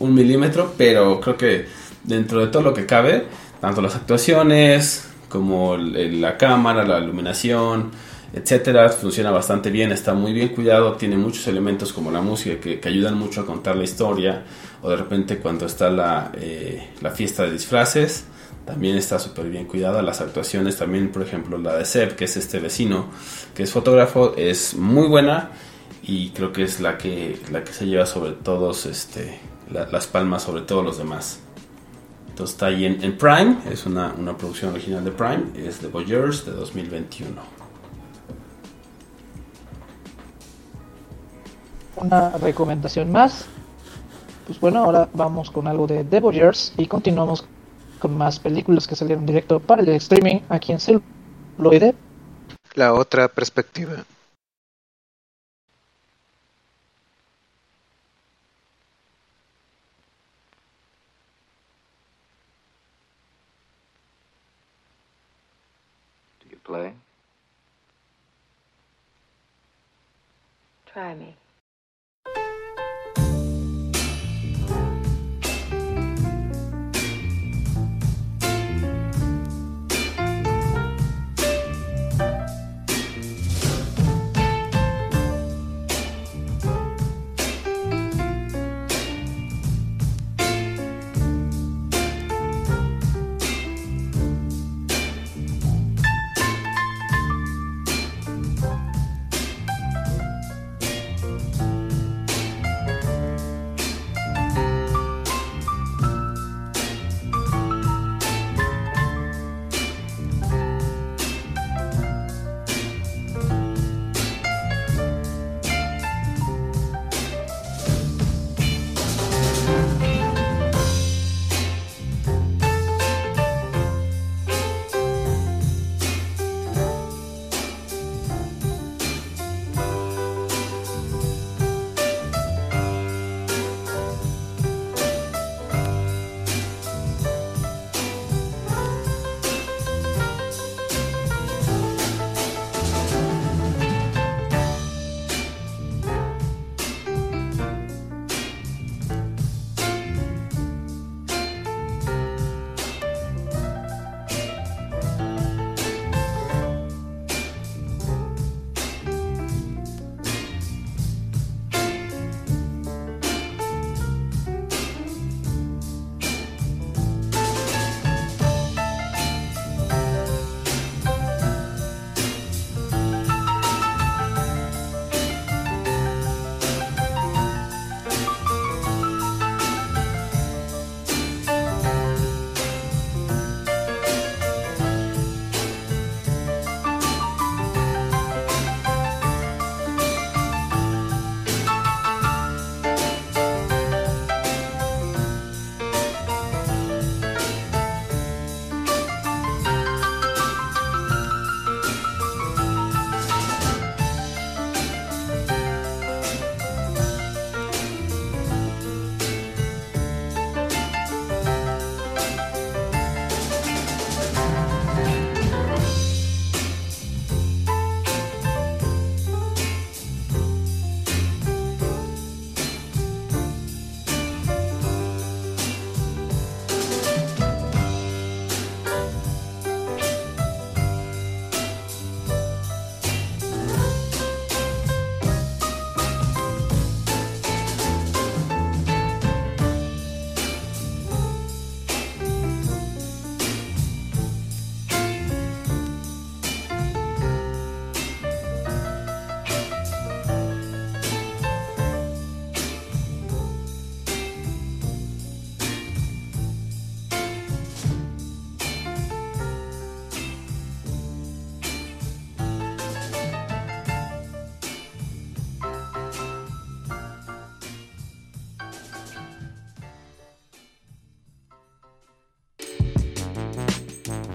[0.00, 0.72] un milímetro.
[0.76, 1.66] Pero creo que
[2.02, 3.26] dentro de todo lo que cabe,
[3.60, 7.90] tanto las actuaciones como la cámara, la iluminación,
[8.32, 12.80] etcétera, funciona bastante bien, está muy bien cuidado, tiene muchos elementos como la música que,
[12.80, 14.44] que ayudan mucho a contar la historia,
[14.82, 18.24] o de repente cuando está la, eh, la fiesta de disfraces,
[18.64, 22.36] también está súper bien cuidada, las actuaciones también, por ejemplo, la de Seb, que es
[22.36, 23.06] este vecino,
[23.54, 25.50] que es fotógrafo, es muy buena
[26.02, 30.06] y creo que es la que, la que se lleva sobre todos, este, la- las
[30.06, 31.40] palmas sobre todos los demás.
[32.28, 36.44] Entonces está ahí en, Prime, es una, una producción original de Prime, es de Voyeurs
[36.46, 37.40] de 2021.
[41.96, 43.46] Una recomendación más.
[44.48, 47.46] Pues bueno, ahora vamos con algo de The Voyeurs y continuamos
[47.98, 51.94] con más películas que salieron directo para el streaming aquí en Celuloide.
[52.72, 53.96] La otra perspectiva.
[66.40, 66.94] Do you play?
[70.86, 71.37] Try me.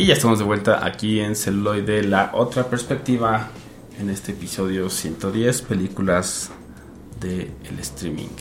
[0.04, 3.48] Y ya estamos de vuelta aquí en Celuloide, la otra perspectiva,
[3.98, 6.52] en este episodio 110, películas
[7.22, 8.36] del el streaming.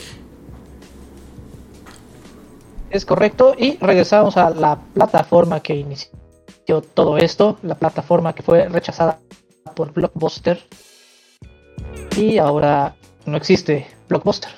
[2.89, 3.55] Es correcto.
[3.57, 7.57] Y regresamos a la plataforma que inició todo esto.
[7.63, 9.21] La plataforma que fue rechazada
[9.73, 10.59] por Blockbuster.
[12.17, 14.51] Y ahora no existe Blockbuster.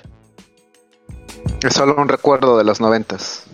[1.61, 3.45] Es solo un recuerdo de los noventas.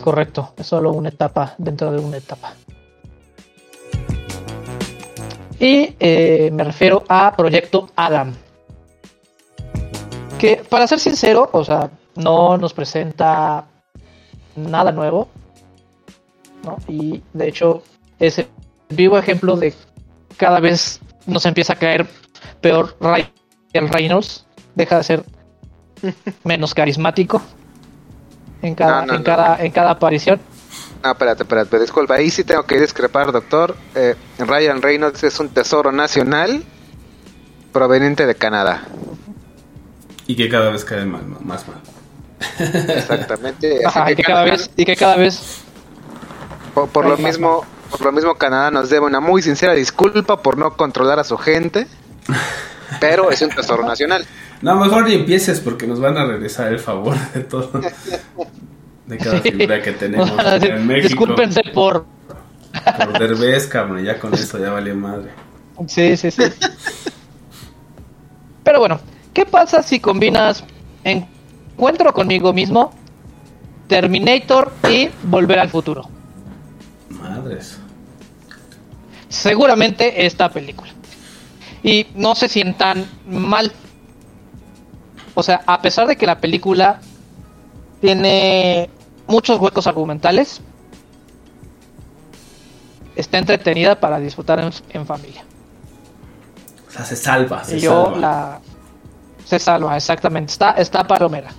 [0.00, 0.54] Correcto.
[0.56, 2.54] Es solo una etapa dentro de una etapa.
[5.58, 8.34] Y eh, me refiero a Proyecto Adam.
[10.38, 13.66] Que para ser sincero, o sea, no nos presenta
[14.56, 15.28] nada nuevo.
[16.88, 17.82] Y de hecho,
[18.18, 18.48] es el
[18.88, 19.74] vivo ejemplo de
[20.38, 22.06] cada vez nos empieza a caer
[22.62, 24.46] peor Ryan Reynolds.
[24.74, 25.24] Deja de ser
[26.44, 27.42] menos carismático
[28.62, 29.24] en cada, No, no, en no.
[29.24, 30.40] cada, en cada aparición.
[31.02, 32.14] No, espérate, espérate, disculpa.
[32.14, 33.74] Ahí sí tengo que discrepar, doctor.
[33.94, 36.62] Eh, Ryan Reynolds es un tesoro nacional
[37.72, 38.82] proveniente de Canadá.
[40.26, 41.78] Y que cada vez cae mal, más mal.
[42.96, 43.80] Exactamente.
[44.10, 45.62] Y que cada vez, y que cada vez
[46.74, 50.56] por, por lo mismo, por lo mismo Canadá nos debe una muy sincera disculpa por
[50.56, 51.86] no controlar a su gente.
[53.00, 54.26] Pero es un tesoro nacional.
[54.62, 57.80] No, mejor ni empieces porque nos van a regresar el favor de todo.
[59.06, 60.30] De cada figura que tenemos
[60.62, 61.08] en México.
[61.08, 62.04] discúlpense por.
[63.04, 65.30] Por Derbez, cabrón, ya con eso ya valió madre.
[65.88, 66.42] Sí, sí, sí.
[68.62, 69.00] Pero bueno,
[69.32, 70.62] ¿qué pasa si combinas
[71.02, 72.92] Encuentro conmigo mismo,
[73.88, 76.08] Terminator y Volver al futuro?
[77.08, 77.78] Madres.
[79.28, 80.90] Seguramente esta película.
[81.82, 83.72] Y no se sientan mal.
[85.34, 87.00] O sea, a pesar de que la película
[88.00, 88.90] tiene
[89.26, 90.60] muchos huecos argumentales,
[93.16, 95.44] está entretenida para disfrutar en, en familia.
[96.88, 98.18] O sea, se salva, se yo salva.
[98.18, 98.60] la
[99.44, 100.52] se salva, exactamente.
[100.52, 101.50] Está, está palomera.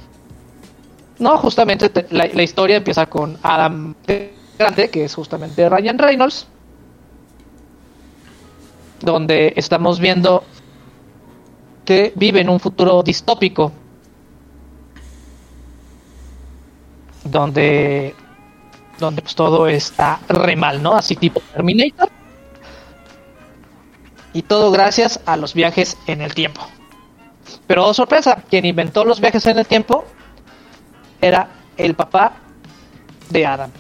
[1.20, 3.94] No, justamente te- la, la historia empieza con Adam
[4.58, 6.48] Grande, que es justamente Ryan Reynolds.
[9.02, 10.44] Donde estamos viendo
[11.86, 13.72] que vive en un futuro distópico.
[17.24, 18.16] Donde
[19.02, 20.94] donde pues todo está re mal, ¿no?
[20.94, 22.10] Así tipo Terminator.
[24.32, 26.62] Y todo gracias a los viajes en el tiempo.
[27.68, 30.06] Pero oh, sorpresa, quien inventó los viajes en el tiempo
[31.20, 32.34] era el papá
[33.30, 33.72] de Adam.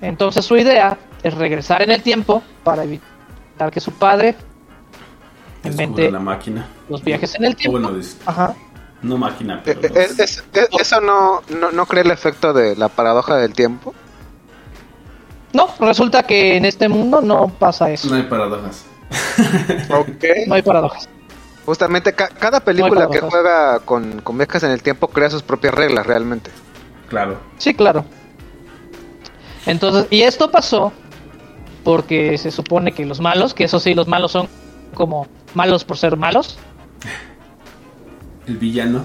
[0.00, 4.36] Entonces su idea es regresar en el tiempo para evitar que su padre
[5.64, 6.66] Invente la máquina.
[6.88, 7.78] los viajes en el tiempo.
[7.80, 7.96] bueno,
[8.26, 8.54] Ajá.
[9.02, 12.52] no máquina, Eh, pero eh, los- es- es- ¿Eso no, no, no crea el efecto
[12.52, 13.94] de la paradoja del tiempo?
[15.52, 18.08] No, resulta que en este mundo no pasa eso.
[18.08, 18.84] no hay paradojas.
[19.90, 20.24] Ok.
[20.46, 21.08] No hay paradojas.
[21.66, 25.74] Justamente ca- cada película que juega con, con viajes en el tiempo crea sus propias
[25.74, 26.50] reglas realmente.
[27.08, 27.38] Claro.
[27.58, 28.04] Sí, claro.
[29.66, 30.92] Entonces, y esto pasó
[31.84, 34.48] porque se supone que los malos, que eso sí, los malos son
[34.94, 36.58] como malos por ser malos,
[38.46, 39.04] El villano.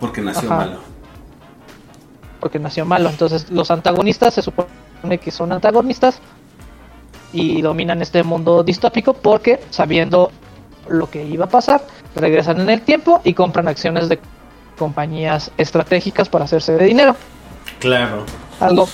[0.00, 0.66] Porque nació Ajá.
[0.66, 0.78] malo.
[2.40, 3.08] porque nació malo.
[3.08, 6.20] Entonces, los antagonistas se supone que son antagonistas
[7.32, 10.30] y dominan este mundo distópico porque sabiendo
[10.88, 11.82] lo que iba a pasar,
[12.14, 14.20] regresan en el tiempo y compran acciones de
[14.78, 17.16] compañías estratégicas para hacerse de dinero.
[17.80, 18.24] Claro.
[18.60, 18.88] Algo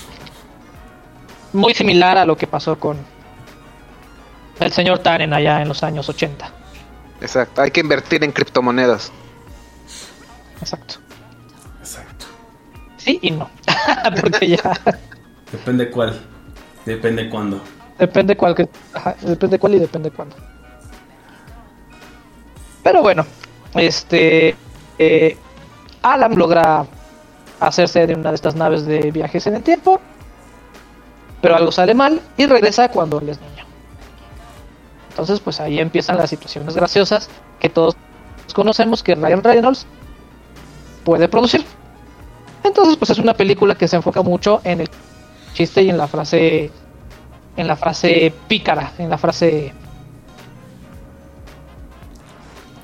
[1.52, 2.96] muy similar a lo que pasó con
[4.60, 6.50] el señor Taren allá en los años 80.
[7.20, 7.60] Exacto.
[7.62, 9.12] Hay que invertir en criptomonedas.
[10.60, 10.96] Exacto.
[11.80, 12.26] Exacto.
[12.96, 13.50] Sí y no.
[14.20, 14.72] Porque ya
[15.50, 16.20] Depende cuál.
[16.86, 17.60] Depende cuándo.
[17.98, 20.34] depende cuál que, ajá, depende cuál y depende cuándo.
[22.82, 23.24] Pero bueno,
[23.74, 24.56] este
[24.98, 25.36] eh,
[26.02, 26.84] Alan logra
[27.60, 30.00] hacerse de una de estas naves de viajes en el tiempo,
[31.40, 33.51] pero algo sale mal y regresa cuando él es niño.
[35.12, 37.28] Entonces, pues ahí empiezan las situaciones graciosas
[37.60, 37.94] que todos
[38.54, 39.86] conocemos que Ryan Reynolds
[41.04, 41.62] puede producir.
[42.64, 44.88] Entonces, pues es una película que se enfoca mucho en el
[45.52, 46.70] chiste y en la frase
[47.58, 49.74] en la frase pícara, en la frase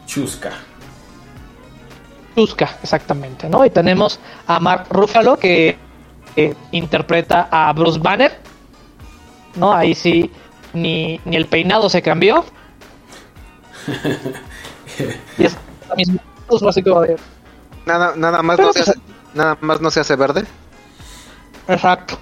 [0.04, 0.52] Chusca.
[2.34, 3.64] chusca, exactamente, ¿no?
[3.64, 5.78] Y tenemos a Mark Ruffalo que,
[6.34, 8.38] que interpreta a Bruce Banner,
[9.56, 9.72] ¿no?
[9.72, 10.30] Ahí sí
[10.82, 12.44] ni, ni el peinado se cambió.
[15.38, 15.56] y es
[15.88, 16.20] la misma
[17.02, 17.16] de-
[17.86, 19.00] Nada, nada más Pero no se pues- hace,
[19.34, 20.44] nada más no se hace verde.
[21.68, 22.18] Exacto.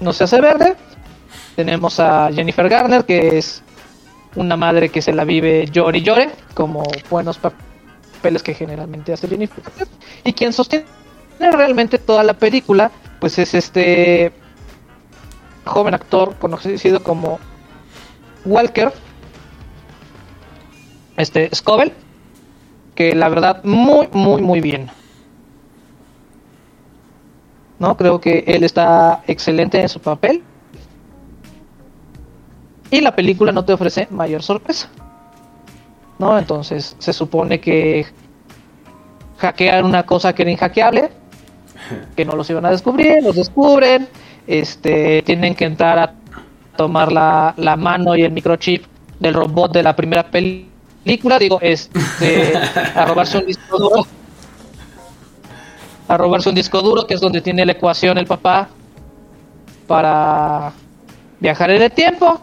[0.00, 0.76] No se hace verde.
[1.56, 3.62] Tenemos a Jennifer Garner, que es
[4.34, 9.28] una madre que se la vive llore y llore, como buenos papeles que generalmente hace
[9.28, 9.88] Jennifer Garner.
[10.24, 10.86] Y quien sostiene
[11.38, 14.32] realmente toda la película, pues es este
[15.66, 17.38] joven actor conocido como
[18.44, 18.92] Walker,
[21.16, 21.92] este Scoville,
[22.94, 24.90] que la verdad muy, muy, muy bien.
[27.78, 27.96] ¿no?
[27.96, 30.42] Creo que él está excelente en su papel.
[32.90, 34.88] Y la película no te ofrece mayor sorpresa.
[36.18, 36.38] ¿No?
[36.38, 38.06] Entonces se supone que
[39.38, 41.10] hackear una cosa que era inhackeable,
[42.16, 44.08] que no los iban a descubrir, los descubren,
[44.46, 46.14] este, tienen que entrar a
[46.76, 48.84] tomar la, la mano y el microchip
[49.18, 52.52] del robot de la primera película, digo, este,
[52.94, 54.06] a robarse un disco duro
[56.08, 58.68] a robarse un disco duro, que es donde tiene la ecuación el papá
[59.86, 60.72] para
[61.40, 62.40] viajar en el tiempo.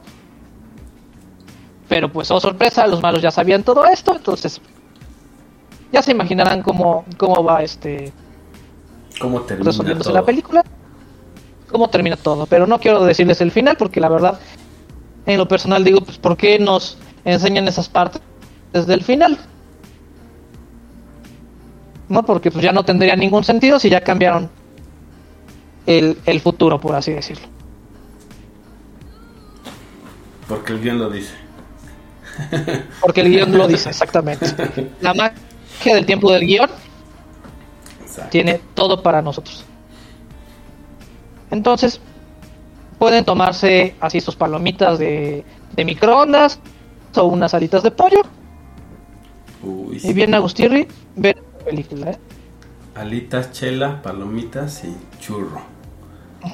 [1.87, 4.59] Pero pues, oh sorpresa, los malos ya sabían todo esto, entonces
[5.91, 8.11] ya se imaginarán cómo, cómo va este
[9.19, 10.11] ¿Cómo termina todo?
[10.11, 10.63] la película,
[11.73, 12.45] cómo termina todo.
[12.45, 14.39] Pero no quiero decirles el final porque la verdad,
[15.25, 18.21] en lo personal digo, pues ¿por qué nos enseñan esas partes
[18.71, 19.37] desde el final?
[22.09, 22.23] ¿no?
[22.23, 24.49] Porque pues ya no tendría ningún sentido si ya cambiaron
[25.85, 27.47] el, el futuro, por así decirlo.
[30.47, 31.33] Porque el guion lo dice.
[33.01, 34.45] Porque el guion lo dice, exactamente.
[35.01, 36.69] La magia del tiempo del guion
[38.01, 38.29] Exacto.
[38.29, 39.65] tiene todo para nosotros.
[41.53, 41.99] Entonces,
[42.97, 46.59] pueden tomarse así sus palomitas de, de microondas
[47.15, 48.21] o unas alitas de pollo
[49.61, 52.11] Uy, y bien Agustirri ver la película.
[52.11, 52.17] ¿eh?
[52.95, 55.61] Alitas, chela, palomitas y churro.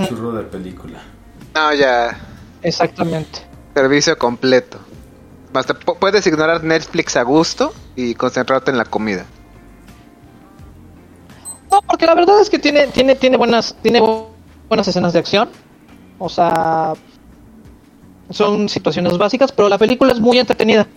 [0.07, 0.99] Churro de película.
[1.55, 2.17] No, ya.
[2.61, 3.39] Exactamente.
[3.73, 4.79] Servicio completo.
[5.53, 9.25] Basta, pu- puedes ignorar Netflix a gusto y concentrarte en la comida.
[11.71, 14.27] No, porque la verdad es que tiene, tiene, tiene buenas, tiene bu-
[14.69, 15.49] buenas escenas de acción.
[16.17, 16.93] O sea,
[18.29, 20.87] son situaciones básicas, pero la película es muy entretenida.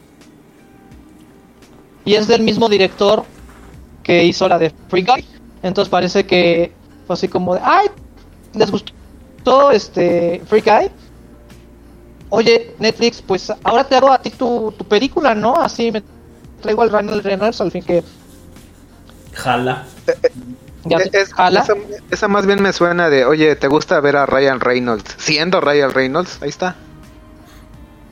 [2.04, 3.24] Y es del mismo director
[4.02, 5.24] que hizo la de Free Guy.
[5.62, 6.72] Entonces parece que
[7.06, 7.86] fue así como de, ay,
[8.54, 10.90] les gustó este Free Guy.
[12.30, 15.54] Oye, Netflix, pues ahora te hago a ti tu, tu película, ¿no?
[15.54, 16.02] Así me
[16.60, 18.02] traigo al Ryan Reynolds al fin que
[19.32, 19.84] Jala.
[20.84, 21.48] Ya Es- esa,
[22.10, 25.14] esa más bien me suena de, oye, ¿te gusta ver a Ryan Reynolds?
[25.18, 26.76] Siendo Ryan Reynolds, ahí está.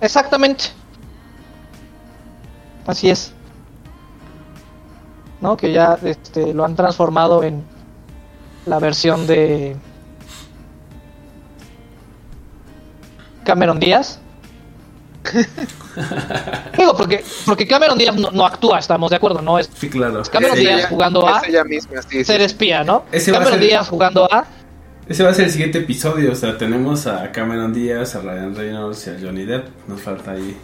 [0.00, 0.64] Exactamente.
[2.86, 3.32] Así es.
[5.40, 5.56] ¿No?
[5.56, 7.64] Que ya este, lo han transformado en
[8.66, 9.76] la versión de
[13.44, 14.20] Cameron Díaz.
[16.78, 20.22] Digo, porque, porque Cameron Díaz no, no actúa, estamos de acuerdo, no es Sí, claro.
[20.30, 22.24] Cameron Sí, Díaz ella- jugando a ella misma, sí, sí.
[22.24, 23.04] ser espía, ¿no?
[23.12, 24.44] Ese Cameron ser- Díaz jugando a
[25.08, 26.32] Ese va a ser el siguiente episodio.
[26.32, 29.66] O sea, tenemos a Cameron Díaz, a Ryan Reynolds y a Johnny Depp.
[29.88, 30.56] Nos falta ahí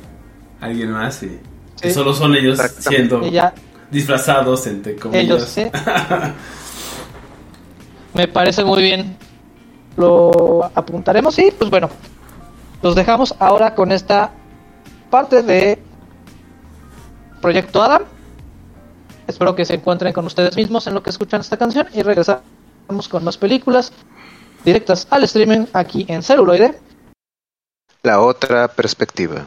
[0.60, 1.38] alguien más y
[1.90, 3.20] solo son ellos siendo
[3.90, 5.24] disfrazados entre comillas.
[5.24, 5.66] ellos, sí.
[8.14, 9.16] Me parece muy bien.
[9.96, 11.88] Lo apuntaremos y pues bueno,
[12.82, 14.30] los dejamos ahora con esta
[15.10, 15.78] parte de
[17.40, 18.02] Proyecto Adam.
[19.26, 23.08] Espero que se encuentren con ustedes mismos en lo que escuchan esta canción y regresamos
[23.10, 23.92] con más películas
[24.64, 26.78] directas al streaming aquí en celuloide.
[28.02, 29.46] La otra perspectiva.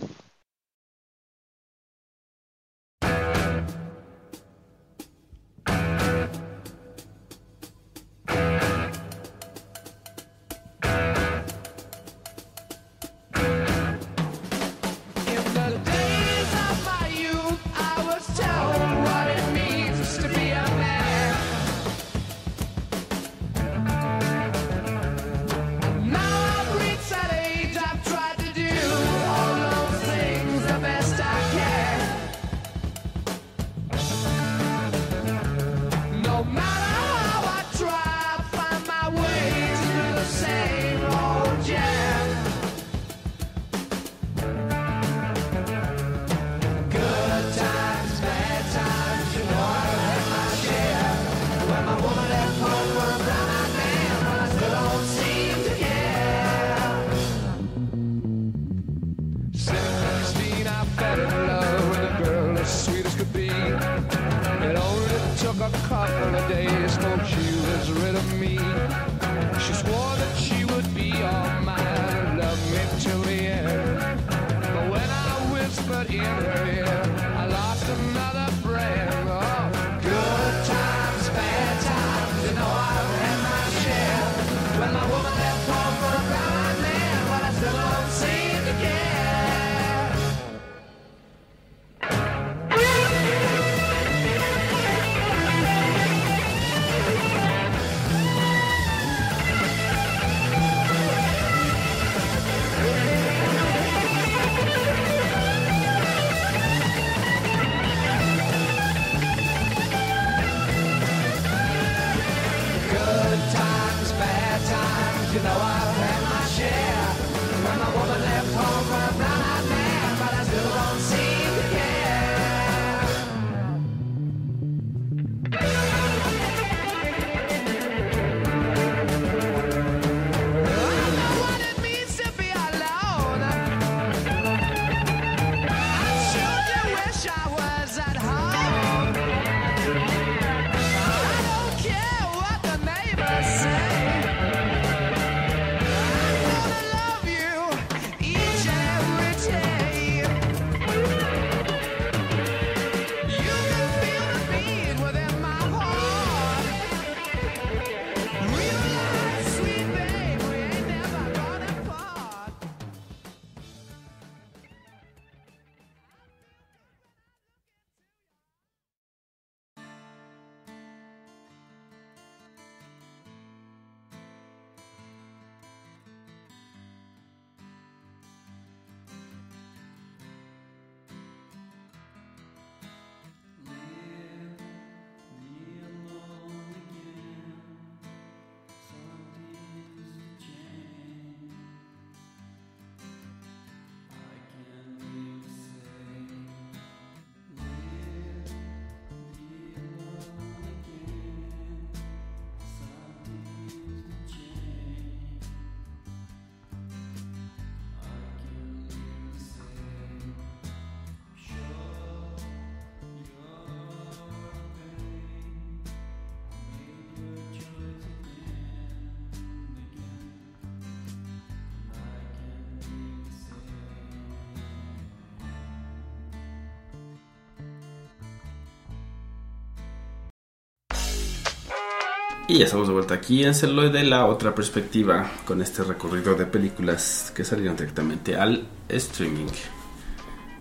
[232.49, 236.47] Y ya estamos de vuelta aquí en Celuloide, la otra perspectiva, con este recorrido de
[236.47, 239.45] películas que salieron directamente al streaming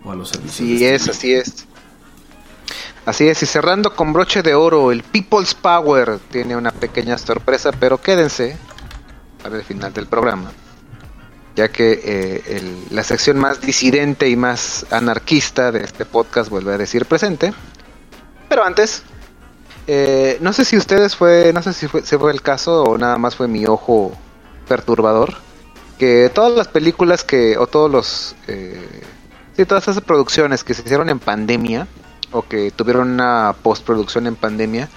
[0.03, 0.69] o a los servicios.
[0.69, 1.65] Así de es, así es.
[3.07, 7.71] Así es, y cerrando con broche de oro, el People's Power tiene una pequeña sorpresa,
[7.71, 8.55] pero quédense
[9.41, 10.51] para el final del programa,
[11.55, 16.75] ya que eh, el- la sección más disidente y más anarquista de este podcast vuelve
[16.75, 17.51] a decir presente.
[18.47, 19.01] Pero antes,
[19.91, 23.17] eh, no sé si ustedes fue, no sé si fue, fue el caso o nada
[23.17, 24.11] más fue mi ojo
[24.67, 25.33] perturbador,
[25.97, 29.01] que todas las películas que, o todos los, eh,
[29.57, 31.87] sí, todas esas producciones que se hicieron en pandemia,
[32.31, 34.89] o que tuvieron una postproducción en pandemia,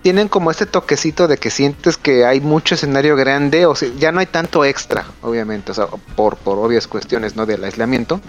[0.00, 4.10] tienen como este toquecito de que sientes que hay mucho escenario grande, o sea, ya
[4.10, 5.86] no hay tanto extra, obviamente, o sea,
[6.16, 7.44] por, por obvias cuestiones, ¿no?
[7.44, 8.22] Del aislamiento.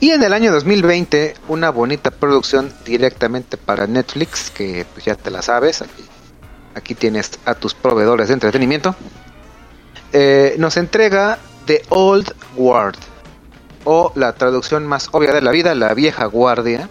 [0.00, 5.30] Y en el año 2020, una bonita producción directamente para Netflix, que pues ya te
[5.30, 6.04] la sabes, aquí,
[6.74, 8.94] aquí tienes a tus proveedores de entretenimiento,
[10.12, 12.96] eh, nos entrega The Old Guard,
[13.84, 16.88] o la traducción más obvia de la vida, la vieja guardia,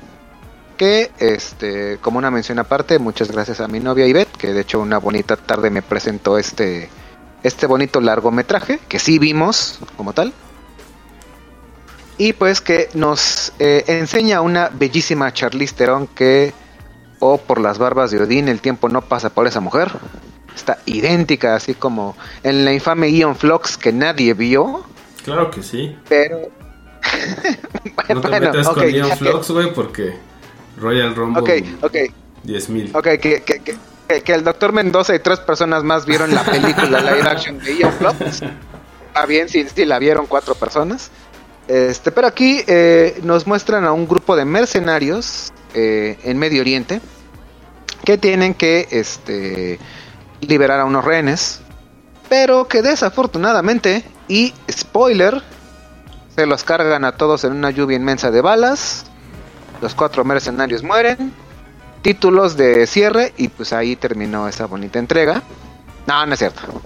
[0.77, 4.79] que, este, como una mención aparte, muchas gracias a mi novia Ivette, que de hecho
[4.79, 6.89] una bonita tarde me presentó este,
[7.43, 10.33] este bonito largometraje, que sí vimos como tal.
[12.21, 16.53] Y pues que nos eh, enseña una bellísima Charlize Theron que,
[17.19, 19.89] o por las barbas de Odín, el tiempo no pasa por esa mujer.
[20.55, 24.83] Está idéntica, así como en la infame Ion Flux que nadie vio.
[25.25, 25.97] Claro que sí.
[26.07, 26.41] Pero.
[28.09, 30.13] No te Bueno, metas ok, con que- Flux, güey, porque
[30.77, 31.49] Royal Rumble Ok,
[31.85, 31.95] ok.
[32.45, 32.95] 10.000.
[32.95, 37.01] Ok, que, que, que, que- el doctor Mendoza y tres personas más vieron la película
[37.01, 38.43] live action de Ian Flux.
[39.07, 41.09] Está bien, si si la vieron cuatro personas.
[41.71, 46.99] Este, pero aquí eh, nos muestran a un grupo de mercenarios eh, en Medio Oriente
[48.03, 49.79] que tienen que este,
[50.41, 51.61] liberar a unos rehenes,
[52.27, 55.41] pero que desafortunadamente, y spoiler,
[56.35, 59.05] se los cargan a todos en una lluvia inmensa de balas.
[59.81, 61.31] Los cuatro mercenarios mueren
[62.01, 65.41] títulos de cierre y pues ahí terminó esa bonita entrega.
[66.05, 66.81] No, no es cierto.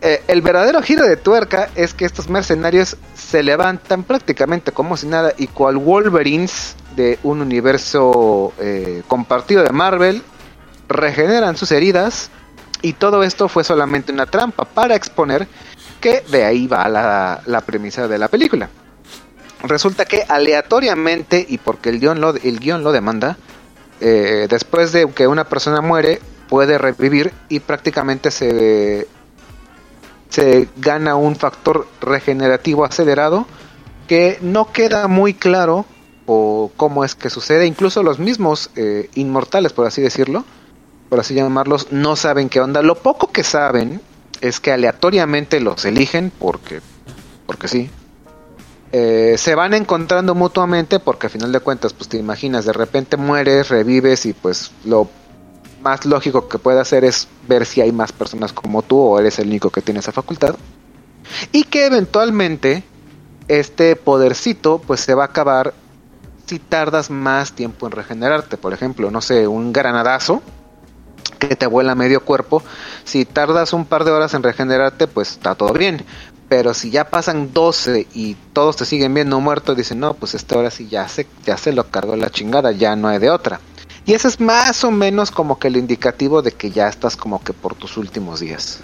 [0.00, 5.08] Eh, el verdadero giro de tuerca es que estos mercenarios se levantan prácticamente como si
[5.08, 10.22] nada y cual Wolverines de un universo eh, compartido de Marvel
[10.88, 12.30] regeneran sus heridas
[12.80, 15.48] y todo esto fue solamente una trampa para exponer
[16.00, 18.68] que de ahí va la, premisa de la película.
[19.64, 23.36] Resulta que aleatoriamente y porque el guion lo, el guion lo demanda,
[24.00, 29.08] eh, después de que una persona muere puede revivir y prácticamente se
[30.28, 33.46] se gana un factor regenerativo acelerado
[34.06, 35.86] que no queda muy claro
[36.26, 37.66] o cómo es que sucede.
[37.66, 40.44] Incluso los mismos eh, inmortales, por así decirlo,
[41.08, 42.82] por así llamarlos, no saben qué onda.
[42.82, 44.00] Lo poco que saben
[44.40, 46.80] es que aleatoriamente los eligen porque,
[47.46, 47.90] porque sí.
[48.92, 53.16] Eh, se van encontrando mutuamente porque a final de cuentas, pues te imaginas, de repente
[53.18, 55.10] mueres, revives y pues lo
[55.80, 59.38] más lógico que puede hacer es ver si hay más personas como tú o eres
[59.38, 60.56] el único que tiene esa facultad.
[61.52, 62.82] Y que eventualmente
[63.48, 65.74] este podercito pues se va a acabar
[66.46, 68.56] si tardas más tiempo en regenerarte.
[68.56, 70.42] Por ejemplo, no sé, un granadazo
[71.38, 72.62] que te vuela medio cuerpo.
[73.04, 76.04] Si tardas un par de horas en regenerarte, pues está todo bien.
[76.48, 80.56] Pero si ya pasan 12 y todos te siguen viendo muerto, dicen, no, pues esta
[80.56, 83.60] hora sí ya se, ya se lo cargó la chingada, ya no hay de otra.
[84.08, 87.44] Y eso es más o menos como que el indicativo de que ya estás como
[87.44, 88.80] que por tus últimos días.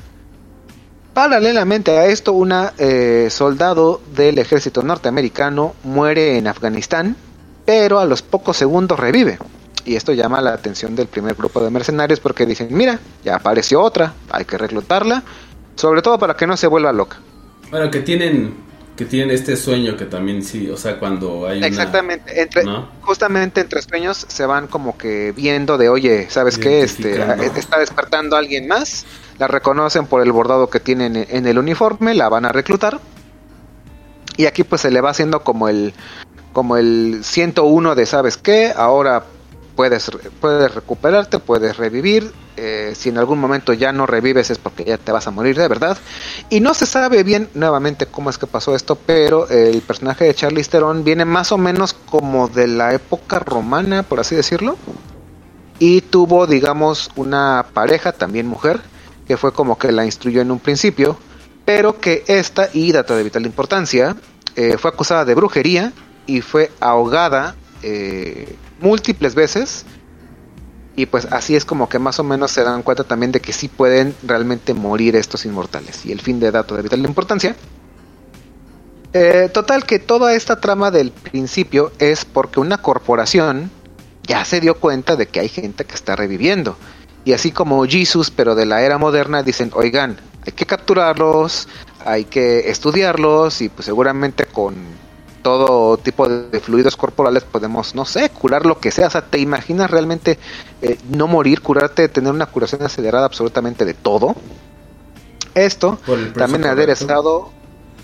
[1.15, 7.17] Paralelamente a esto, una eh, soldado del ejército norteamericano muere en Afganistán,
[7.65, 9.39] pero a los pocos segundos revive.
[9.87, 13.81] Y esto llama la atención del primer grupo de mercenarios porque dicen, mira, ya apareció
[13.81, 15.23] otra, hay que reclutarla,
[15.75, 17.17] sobre todo para que no se vuelva loca.
[17.71, 18.57] Bueno, que tienen
[18.97, 22.89] que tienen este sueño que también sí, o sea, cuando hay una- Exactamente, entre, ¿no?
[23.01, 26.83] justamente entre sueños se van como que viendo de, oye, ¿sabes qué?
[26.83, 29.05] Este, eh, está despertando a alguien más,
[29.39, 33.01] la reconocen por el bordado que tienen en- en el uniforme, la van a reclutar.
[34.37, 35.93] Y aquí pues se le va haciendo como el
[36.53, 38.73] como el 101 de, ¿sabes qué?
[38.77, 39.25] Ahora
[39.77, 40.11] puedes
[40.41, 42.33] puedes recuperarte, puedes revivir.
[42.57, 45.57] eh, si en algún momento ya no revives es porque ya te vas a morir
[45.57, 45.99] de verdad.
[46.51, 50.35] Y no se sabe bien nuevamente cómo es que pasó esto, pero el personaje de
[50.35, 54.77] Charlize Theron viene más o menos como de la época romana, por así decirlo.
[55.81, 58.81] Y tuvo, digamos, una pareja, también mujer,
[59.27, 61.19] que fue como que la instruyó en un principio,
[61.65, 64.17] pero que esta, y dato de vital importancia,
[64.57, 65.93] eh, fue acusada de brujería
[66.27, 69.85] y fue ahogada eh, múltiples veces.
[70.97, 73.53] Y pues así es como que más o menos se dan cuenta también de que
[73.53, 76.07] sí pueden realmente morir estos inmortales.
[76.07, 77.57] Y el fin de dato de vital importancia.
[79.13, 83.71] Eh, total que toda esta trama del principio es porque una corporación
[84.25, 86.77] ya se dio cuenta de que hay gente que está reviviendo.
[87.25, 90.17] Y así como Jesus, pero de la era moderna, dicen, oigan,
[90.47, 91.69] hay que capturarlos,
[92.05, 94.75] hay que estudiarlos y pues seguramente con
[95.45, 99.09] todo tipo de, fluidos corporales podemos, no sé, curar lo que sea.
[99.09, 100.41] O sea, ¿te imaginas realmente
[100.83, 104.37] eh, no morir, curarte, tener una curación acelerada absolutamente de todo?
[105.55, 106.01] Esto
[106.37, 106.67] también correcto.
[106.67, 107.53] aderezado,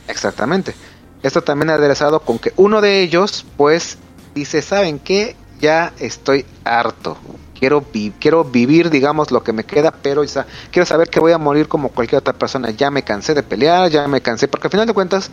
[0.07, 0.77] exactamente,
[1.23, 3.99] esto también aderezado con que uno de ellos, pues,
[4.35, 5.37] dice, ¿saben qué?
[5.61, 7.19] Ya estoy harto.
[7.59, 11.21] Quiero, vi- quiero vivir, digamos, lo que me queda, pero o sea, quiero saber que
[11.21, 12.71] voy a morir como cualquier otra persona.
[12.71, 15.31] Ya me cansé de pelear, ya me cansé, porque al final de cuentas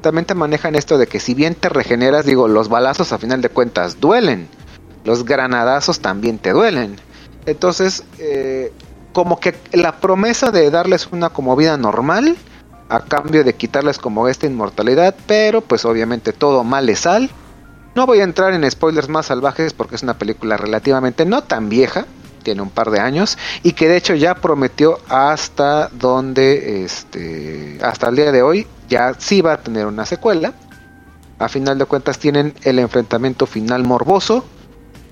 [0.00, 3.42] también te manejan esto de que si bien te regeneras, digo, los balazos a final
[3.42, 4.48] de cuentas duelen,
[5.04, 6.96] los granadazos también te duelen.
[7.46, 8.72] Entonces, eh,
[9.12, 12.36] como que la promesa de darles una como vida normal,
[12.88, 17.30] a cambio de quitarles como esta inmortalidad, pero pues obviamente todo mal le sal.
[17.94, 21.68] No voy a entrar en spoilers más salvajes porque es una película relativamente no tan
[21.68, 22.06] vieja,
[22.48, 28.08] tiene un par de años y que de hecho ya prometió hasta donde este hasta
[28.08, 30.54] el día de hoy ya sí va a tener una secuela.
[31.38, 34.46] A final de cuentas tienen el enfrentamiento final morboso.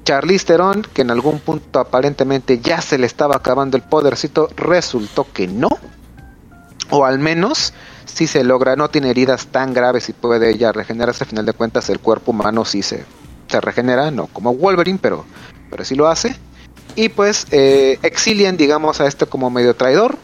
[0.04, 5.26] Charlize Theron, que en algún punto aparentemente ya se le estaba acabando el podercito, resultó
[5.30, 5.68] que no.
[6.88, 7.74] O al menos
[8.06, 11.24] si se logra, no tiene heridas tan graves y puede ella regenerarse.
[11.24, 13.04] A final de cuentas el cuerpo humano sí se,
[13.46, 15.26] se regenera, no como Wolverine, pero,
[15.68, 16.34] pero sí lo hace.
[16.94, 20.16] Y pues eh, exilian, digamos, a este como medio traidor.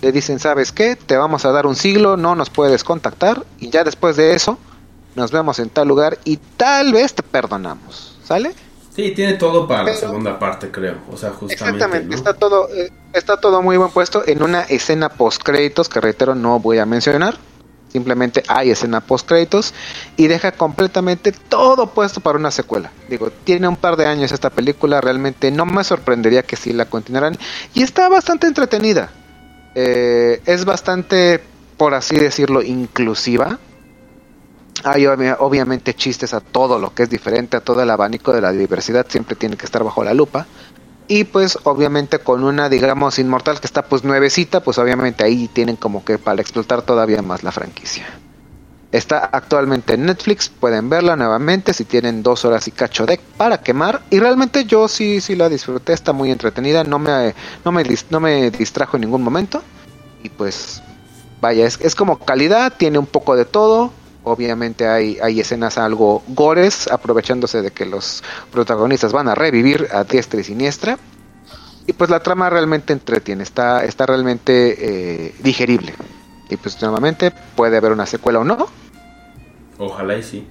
[0.00, 0.96] Le dicen, ¿sabes qué?
[0.96, 3.44] Te vamos a dar un siglo, no nos puedes contactar.
[3.58, 4.58] Y ya después de eso,
[5.14, 8.18] nos vemos en tal lugar y tal vez te perdonamos.
[8.24, 8.54] ¿Sale?
[8.94, 10.96] Sí, tiene todo para la segunda parte, creo.
[11.10, 11.54] O sea, justamente.
[11.54, 12.14] Exactamente, ¿no?
[12.14, 16.34] está todo eh, está todo muy buen puesto en una escena post créditos que reitero
[16.34, 17.36] no voy a mencionar.
[17.92, 19.74] Simplemente hay escena post créditos
[20.16, 22.90] y deja completamente todo puesto para una secuela.
[23.10, 26.86] Digo, tiene un par de años esta película, realmente no me sorprendería que sí la
[26.86, 27.36] continuaran
[27.74, 29.10] y está bastante entretenida.
[29.74, 31.42] Eh, es bastante,
[31.76, 33.58] por así decirlo, inclusiva.
[34.84, 38.40] Hay obvia- obviamente chistes a todo lo que es diferente, a todo el abanico de
[38.40, 40.46] la diversidad, siempre tiene que estar bajo la lupa.
[41.08, 45.76] Y pues obviamente con una, digamos, inmortal que está pues nuevecita, pues obviamente ahí tienen
[45.76, 48.06] como que para explotar todavía más la franquicia.
[48.92, 53.58] Está actualmente en Netflix, pueden verla nuevamente si tienen dos horas y cacho de para
[53.62, 54.02] quemar.
[54.10, 57.34] Y realmente yo sí, sí la disfruté, está muy entretenida, no me,
[57.64, 59.62] no me, no me distrajo en ningún momento.
[60.22, 60.82] Y pues,
[61.40, 63.92] vaya, es, es como calidad, tiene un poco de todo.
[64.24, 68.22] Obviamente hay, hay escenas algo gores, aprovechándose de que los
[68.52, 70.98] protagonistas van a revivir a diestra y siniestra.
[71.86, 74.76] Y pues la trama realmente entretiene, está, está realmente
[75.26, 75.94] eh, digerible.
[76.48, 78.68] Y pues nuevamente puede haber una secuela o no.
[79.78, 80.46] Ojalá y sí.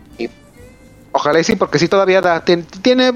[1.14, 3.14] Ojalá y sí, porque sí todavía da, tien- tiene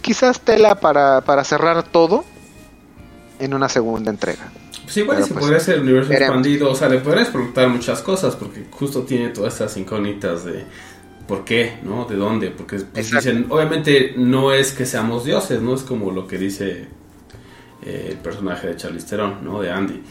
[0.00, 2.24] quizás tela para, para cerrar todo
[3.38, 4.50] en una segunda entrega.
[4.88, 6.28] Pues igual Pero, se pues, podría el universo veremos.
[6.36, 10.64] expandido, o sea, le podrías preguntar muchas cosas, porque justo tiene todas estas incógnitas de
[11.26, 12.06] por qué, ¿no?
[12.06, 12.50] ¿De dónde?
[12.50, 15.74] Porque pues, dicen, obviamente no es que seamos dioses, ¿no?
[15.74, 16.86] Es como lo que dice
[17.82, 19.60] eh, el personaje de Charlize Theron, ¿no?
[19.60, 20.02] De Andy.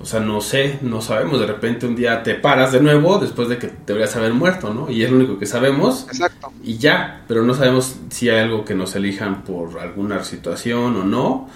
[0.00, 3.50] O sea, no sé, no sabemos, de repente un día te paras de nuevo después
[3.50, 4.90] de que deberías haber muerto, ¿no?
[4.90, 6.50] Y es lo único que sabemos Exacto.
[6.64, 11.04] y ya, pero no sabemos si hay algo que nos elijan por alguna situación o
[11.04, 11.50] no.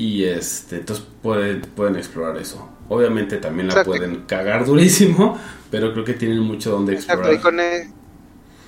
[0.00, 2.68] Y este, entonces pueden, pueden explorar eso.
[2.88, 3.90] Obviamente también la Exacto.
[3.90, 5.36] pueden cagar durísimo,
[5.72, 7.34] pero creo que tienen mucho donde Exacto, explorar.
[7.34, 7.92] y con, e-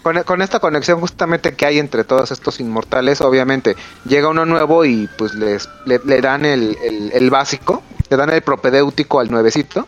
[0.02, 3.76] con, e- con esta conexión justamente que hay entre todos estos inmortales, obviamente
[4.06, 7.80] llega uno nuevo y pues les, le, le dan el, el- el básico,
[8.10, 9.86] le dan el propedéutico al nuevecito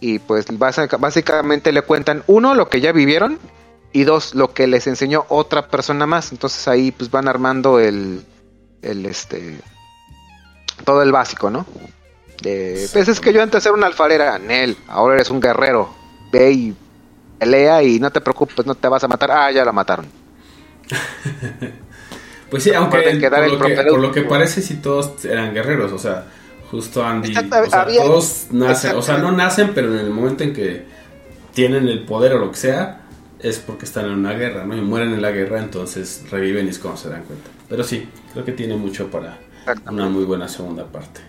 [0.00, 3.38] y pues básica- básicamente le cuentan uno lo que ya vivieron
[3.92, 8.24] y dos lo que les enseñó otra persona más, entonces ahí pues van armando el,
[8.80, 9.60] el este
[10.84, 11.66] todo el básico, ¿no?
[12.42, 15.94] Pues es que yo antes era una alfarera, Nel, ahora eres un guerrero,
[16.32, 16.74] ve y
[17.38, 19.30] pelea y no te preocupes, no te vas a matar.
[19.30, 20.06] Ah, ya la mataron.
[22.50, 23.90] Pues sí, aunque por el lo, que, propedéutico.
[23.90, 26.26] por lo que parece si todos eran guerreros, o sea,
[26.68, 30.10] justo Andy, Exacto, o sea, había- todos nacen, o sea, no nacen, pero en el
[30.10, 30.84] momento en que
[31.54, 33.02] tienen el poder o lo que sea,
[33.38, 34.76] es porque están en una guerra, ¿no?
[34.76, 37.48] Y mueren en la guerra, entonces reviven y es cuando se dan cuenta.
[37.68, 39.38] Pero sí, creo que tiene mucho para.
[39.88, 41.20] Una muy buena segunda parte.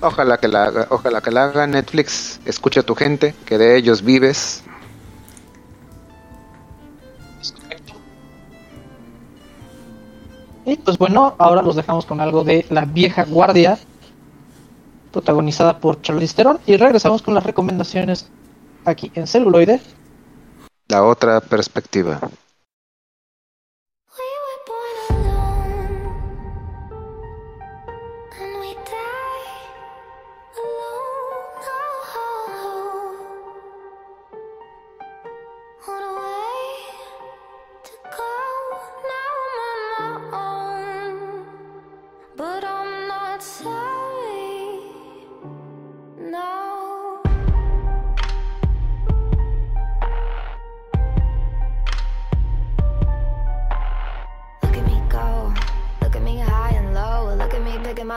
[0.00, 3.76] Ojalá que la haga, ojalá que la haga Netflix, escucha a tu gente, que de
[3.76, 4.62] ellos vives.
[10.66, 13.78] Y pues bueno, ahora los dejamos con algo de La vieja guardia,
[15.12, 18.28] protagonizada por Charlize Theron, y regresamos con las recomendaciones
[18.84, 19.80] aquí en celuloide.
[20.88, 22.20] La otra perspectiva.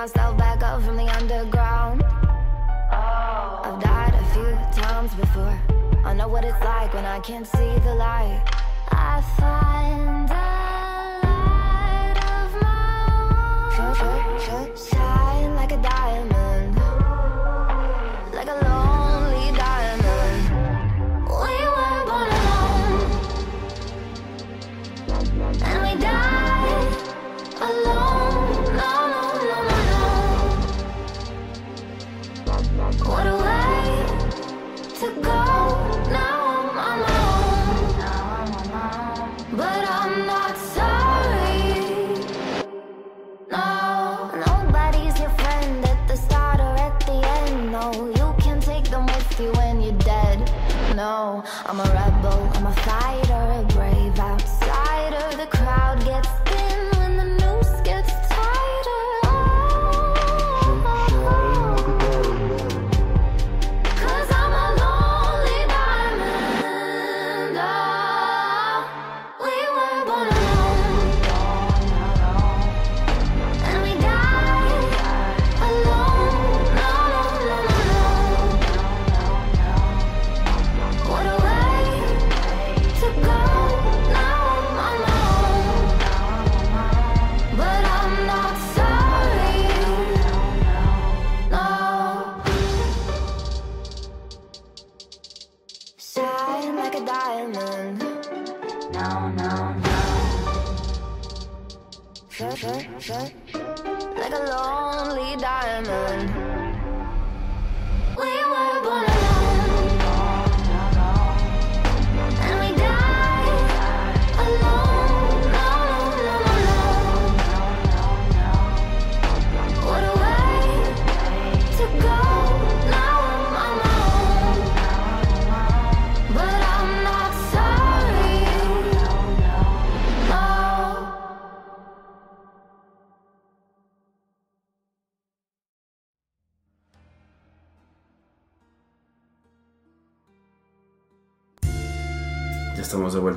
[0.01, 2.03] Myself back up from the underground.
[2.03, 5.59] I've died a few times before.
[6.05, 8.43] I know what it's like when I can't see the light.
[8.91, 10.46] I find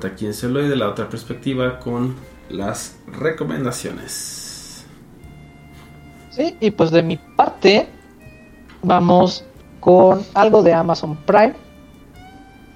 [0.01, 2.16] de vuelta aquí en Celoy de la otra perspectiva con
[2.48, 4.86] las recomendaciones.
[6.31, 7.89] Sí, y pues de mi parte,
[8.82, 9.44] vamos
[9.81, 11.55] con algo de Amazon Prime.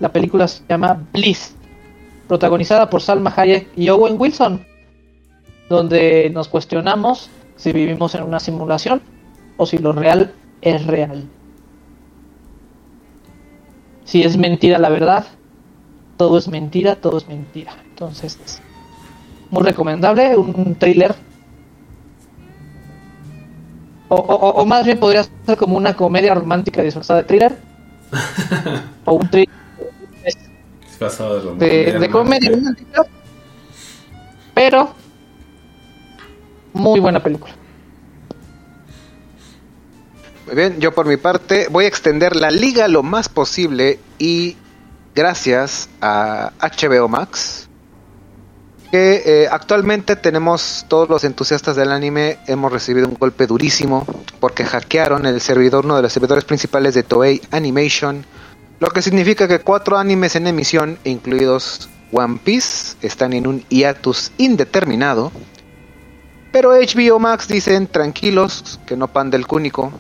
[0.01, 1.55] La película se llama Bliss,
[2.29, 4.65] protagonizada por Salma Hayek y Owen Wilson,
[5.69, 9.01] donde nos cuestionamos si vivimos en una simulación
[9.57, 11.25] o si lo real es real.
[14.05, 15.27] Si es mentira la verdad,
[16.17, 17.73] todo es mentira, todo es mentira.
[17.91, 18.61] Entonces, es
[19.51, 21.15] muy recomendable, un thriller
[24.09, 27.59] o, o- o más bien podría ser como una comedia romántica disfrazada de thriller.
[29.05, 29.49] o un thriller
[31.59, 33.03] de, de comedia romántica.
[34.55, 34.95] Pero
[36.75, 37.53] muy buena película.
[40.47, 44.57] Muy bien, yo por mi parte voy a extender la liga lo más posible y
[45.15, 47.69] gracias a HBO Max,
[48.91, 54.07] que eh, actualmente tenemos todos los entusiastas del anime, hemos recibido un golpe durísimo
[54.41, 58.25] porque hackearon el servidor, uno de los servidores principales de Toei Animation,
[58.81, 64.33] lo que significa que cuatro animes en emisión, incluidos One Piece, están en un hiatus
[64.37, 65.33] indeterminado.
[66.53, 69.93] Pero HBO Max dicen tranquilos, que no pan del cúnico.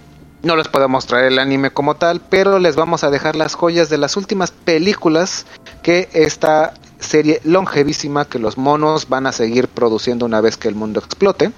[0.44, 3.88] No les podemos traer el anime como tal, pero les vamos a dejar las joyas
[3.88, 5.46] de las últimas películas
[5.82, 10.74] que esta serie longevísima que los monos van a seguir produciendo una vez que el
[10.74, 11.50] mundo explote.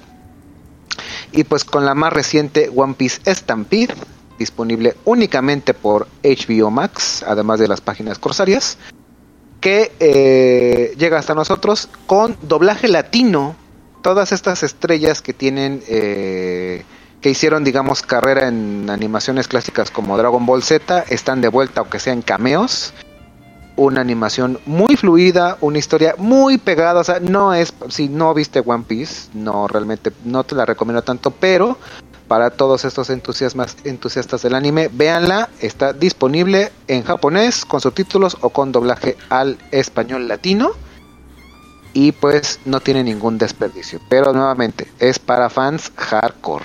[1.33, 3.95] Y pues con la más reciente One Piece Stampede,
[4.39, 8.79] disponible únicamente por HBO Max, además de las páginas corsarias,
[9.61, 13.57] que eh, llega hasta nosotros con doblaje latino.
[14.03, 16.85] Todas estas estrellas que tienen, eh,
[17.27, 21.99] que hicieron, digamos, carrera en animaciones clásicas como Dragon Ball Z, están de vuelta, aunque
[21.99, 22.95] sean cameos.
[23.75, 27.01] Una animación muy fluida, una historia muy pegada.
[27.01, 31.03] O sea, no es, si no viste One Piece, no realmente, no te la recomiendo
[31.03, 31.77] tanto, pero
[32.29, 38.71] para todos estos entusiastas del anime, véanla, está disponible en japonés con subtítulos o con
[38.71, 40.75] doblaje al español latino
[41.93, 46.65] y pues no tiene ningún desperdicio, pero nuevamente es para fans hardcore.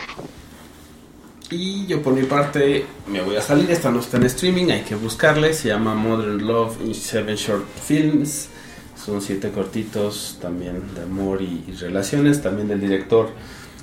[1.51, 4.83] Y yo por mi parte me voy a salir, esta no está en streaming, hay
[4.83, 8.47] que buscarle, se llama Modern Love in Seven Short Films,
[8.95, 13.31] son siete cortitos también de amor y, relaciones, también del director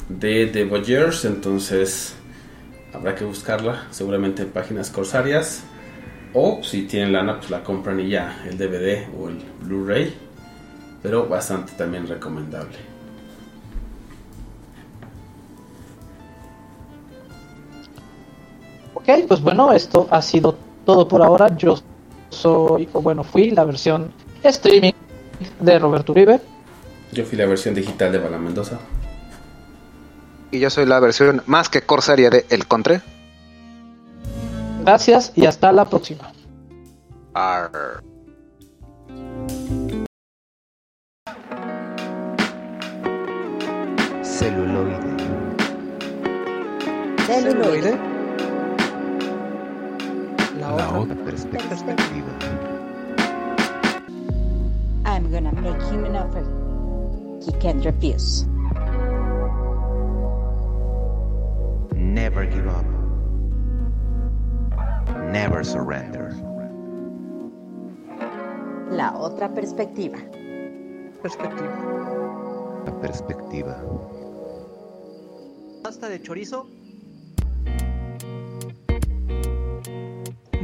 [0.09, 2.15] de The Voyeurs, entonces
[2.95, 3.86] habrá que buscarla.
[3.90, 5.62] Seguramente en páginas corsarias.
[6.35, 10.15] O si tienen lana pues la compran y ya, el DVD o el Blu-ray,
[11.03, 12.98] pero bastante también recomendable.
[19.09, 21.56] Ok, pues bueno, esto ha sido todo por ahora.
[21.56, 21.78] Yo
[22.28, 24.12] soy, o bueno, fui la versión
[24.43, 24.93] streaming
[25.60, 26.43] de Roberto Uribe.
[27.12, 28.78] Yo fui la versión digital de Bala Mendoza.
[30.51, 33.01] Y yo soy la versión más que corsaria de El Contre.
[34.85, 36.30] Gracias y hasta la próxima.
[37.32, 38.02] Arr.
[44.22, 44.98] Celuloide.
[47.26, 48.18] Celuloide.
[50.69, 52.28] La La otra otra perspectiva.
[55.07, 56.45] I'm gonna make him an offer
[57.43, 58.45] he can't refuse.
[61.95, 62.85] Never give up.
[65.32, 66.35] Never surrender.
[68.90, 70.19] La otra perspectiva.
[71.23, 72.85] perspectiva.
[72.85, 73.77] La perspectiva.
[75.82, 76.69] Pasta de chorizo.